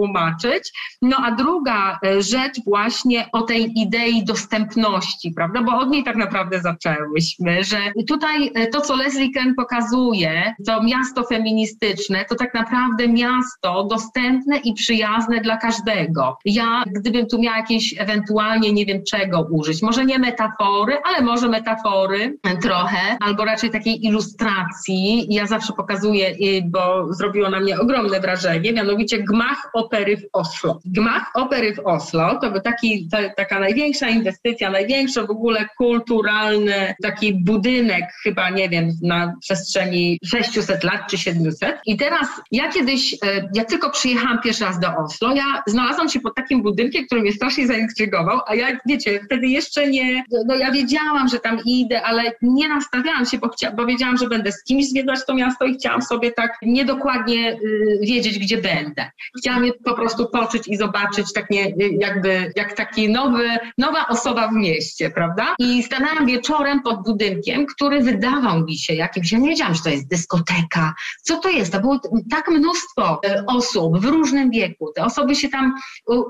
[1.02, 5.62] No a druga rzecz właśnie o tej idei dostępności, prawda?
[5.62, 7.78] Bo od niej tak naprawdę zaczęłyśmy, że
[8.08, 14.74] tutaj to, co Leslie Ken pokazuje, to miasto feministyczne, to tak naprawdę miasto dostępne i
[14.74, 16.38] przyjazne dla każdego.
[16.46, 21.50] Ja, gdybym tu miała jakieś ewentualnie nie wiem czego użyć, może nie metafory, ale może
[21.50, 25.28] metafory trochę, albo raczej takiej ilustracji.
[25.30, 26.36] Ja zawsze pokazuję,
[26.66, 30.80] bo zrobiło na mnie ogromne wrażenie, mianowicie gmach o Opery w Oslo.
[30.86, 36.96] Gmach Opery w Oslo to był taki, ta, taka największa inwestycja, największy w ogóle kulturalny
[37.04, 41.76] taki budynek, chyba nie wiem, na przestrzeni 600 lat czy 700.
[41.86, 43.18] I teraz ja kiedyś, e,
[43.54, 47.32] jak tylko przyjechałam pierwszy raz do Oslo, ja znalazłam się pod takim budynkiem, który mnie
[47.32, 52.24] strasznie zaintrygował, a ja, wiecie, wtedy jeszcze nie, no ja wiedziałam, że tam idę, ale
[52.42, 55.74] nie nastawiałam się, bo, chcia, bo wiedziałam, że będę z kimś zwiedzać to miasto i
[55.74, 59.12] chciałam sobie tak niedokładnie y, wiedzieć, gdzie będę.
[59.38, 64.48] Chciałam je po prostu poczuć i zobaczyć tak nie, jakby, jak taki nowy, nowa osoba
[64.48, 65.56] w mieście, prawda?
[65.60, 69.90] I stanęłam wieczorem pod budynkiem, który wydawał mi się jakimś, ja nie wiedziałam, że to
[69.90, 70.94] jest dyskoteka.
[71.22, 71.72] Co to jest?
[71.72, 72.00] To było
[72.32, 74.92] tak mnóstwo y, osób w różnym wieku.
[74.96, 75.76] Te osoby się tam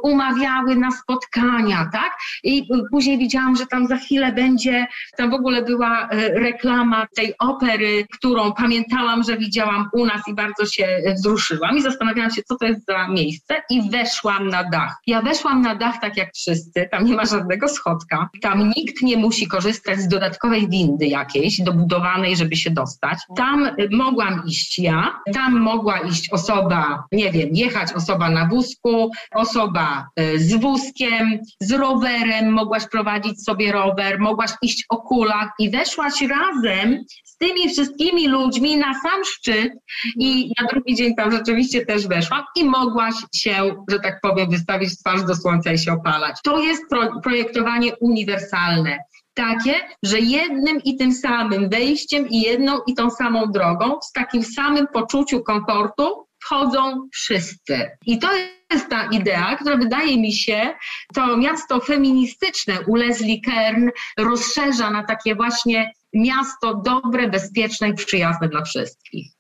[0.04, 2.18] umawiały na spotkania, tak?
[2.44, 7.34] I później widziałam, że tam za chwilę będzie, tam w ogóle była y, reklama tej
[7.40, 12.56] opery, którą pamiętałam, że widziałam u nas i bardzo się wzruszyłam i zastanawiałam się, co
[12.56, 13.39] to jest za miejsce
[13.70, 14.96] i weszłam na dach.
[15.08, 19.18] Ja weszłam na dach tak jak wszyscy, tam nie ma żadnego schodka, tam nikt nie
[19.18, 23.18] musi korzystać z dodatkowej windy jakiejś, dobudowanej, żeby się dostać.
[23.36, 30.08] Tam mogłam iść ja, tam mogła iść osoba, nie wiem, jechać osoba na wózku, osoba
[30.20, 36.22] y, z wózkiem, z rowerem, mogłaś prowadzić sobie rower, mogłaś iść o kulach i weszłaś
[36.22, 39.74] razem z tymi wszystkimi ludźmi na sam szczyt
[40.16, 44.98] i na drugi dzień tam rzeczywiście też weszłam i mogłaś się, że tak powiem, wystawić
[44.98, 46.36] twarz do słońca i się opalać.
[46.44, 48.98] To jest pro, projektowanie uniwersalne
[49.34, 49.74] takie,
[50.04, 54.88] że jednym i tym samym wejściem i jedną i tą samą drogą, z takim samym
[54.88, 57.90] poczuciu komfortu wchodzą wszyscy.
[58.06, 58.28] I to
[58.72, 60.74] jest ta idea, która wydaje mi się,
[61.16, 68.50] to miasto feministyczne u Leslie Kern rozszerza na takie właśnie miasto dobre, bezpieczne i przyjazne
[68.50, 69.39] dla wszystkich.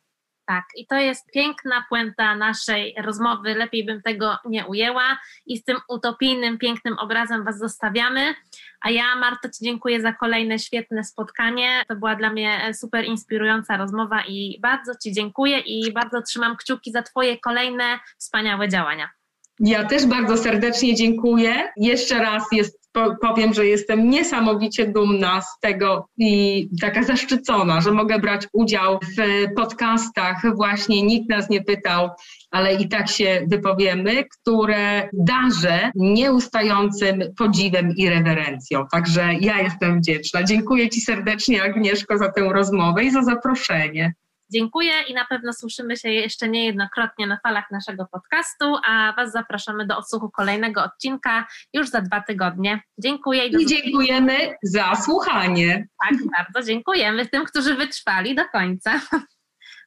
[0.50, 3.56] Tak, i to jest piękna puenta naszej rozmowy.
[3.56, 5.20] Lepiej bym tego nie ujęła.
[5.46, 8.36] I z tym utopijnym, pięknym obrazem Was zostawiamy.
[8.82, 11.84] A ja, Marta, Ci dziękuję za kolejne świetne spotkanie.
[11.88, 16.92] To była dla mnie super inspirująca rozmowa i bardzo Ci dziękuję i bardzo trzymam kciuki
[16.92, 19.19] za Twoje kolejne wspaniałe działania.
[19.60, 21.54] Ja też bardzo serdecznie dziękuję.
[21.78, 22.80] Jeszcze raz jest
[23.22, 29.46] powiem, że jestem niesamowicie dumna z tego i taka zaszczycona, że mogę brać udział w
[29.56, 30.56] podcastach.
[30.56, 32.10] Właśnie nikt nas nie pytał,
[32.52, 38.86] ale i tak się wypowiemy, które darzę nieustającym podziwem i rewerencją.
[38.92, 40.44] Także ja jestem wdzięczna.
[40.44, 44.14] Dziękuję Ci serdecznie, Agnieszko, za tę rozmowę i za zaproszenie.
[44.52, 49.88] Dziękuję i na pewno słyszymy się jeszcze niejednokrotnie na falach naszego podcastu, a Was zapraszamy
[49.88, 52.82] do odsłuchu kolejnego odcinka już za dwa tygodnie.
[52.98, 53.48] Dziękuję.
[53.48, 55.88] I, I dziękujemy za słuchanie.
[56.04, 59.02] Tak, bardzo dziękujemy tym, którzy wytrwali do końca.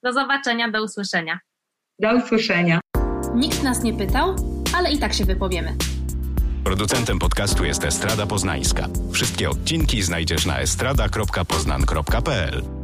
[0.03, 1.39] Do zobaczenia, do usłyszenia.
[1.99, 2.81] Do usłyszenia.
[3.35, 4.37] Nikt nas nie pytał,
[4.77, 5.77] ale i tak się wypowiemy.
[6.65, 8.87] Producentem podcastu jest Estrada Poznańska.
[9.13, 12.82] Wszystkie odcinki znajdziesz na estrada.poznan.pl.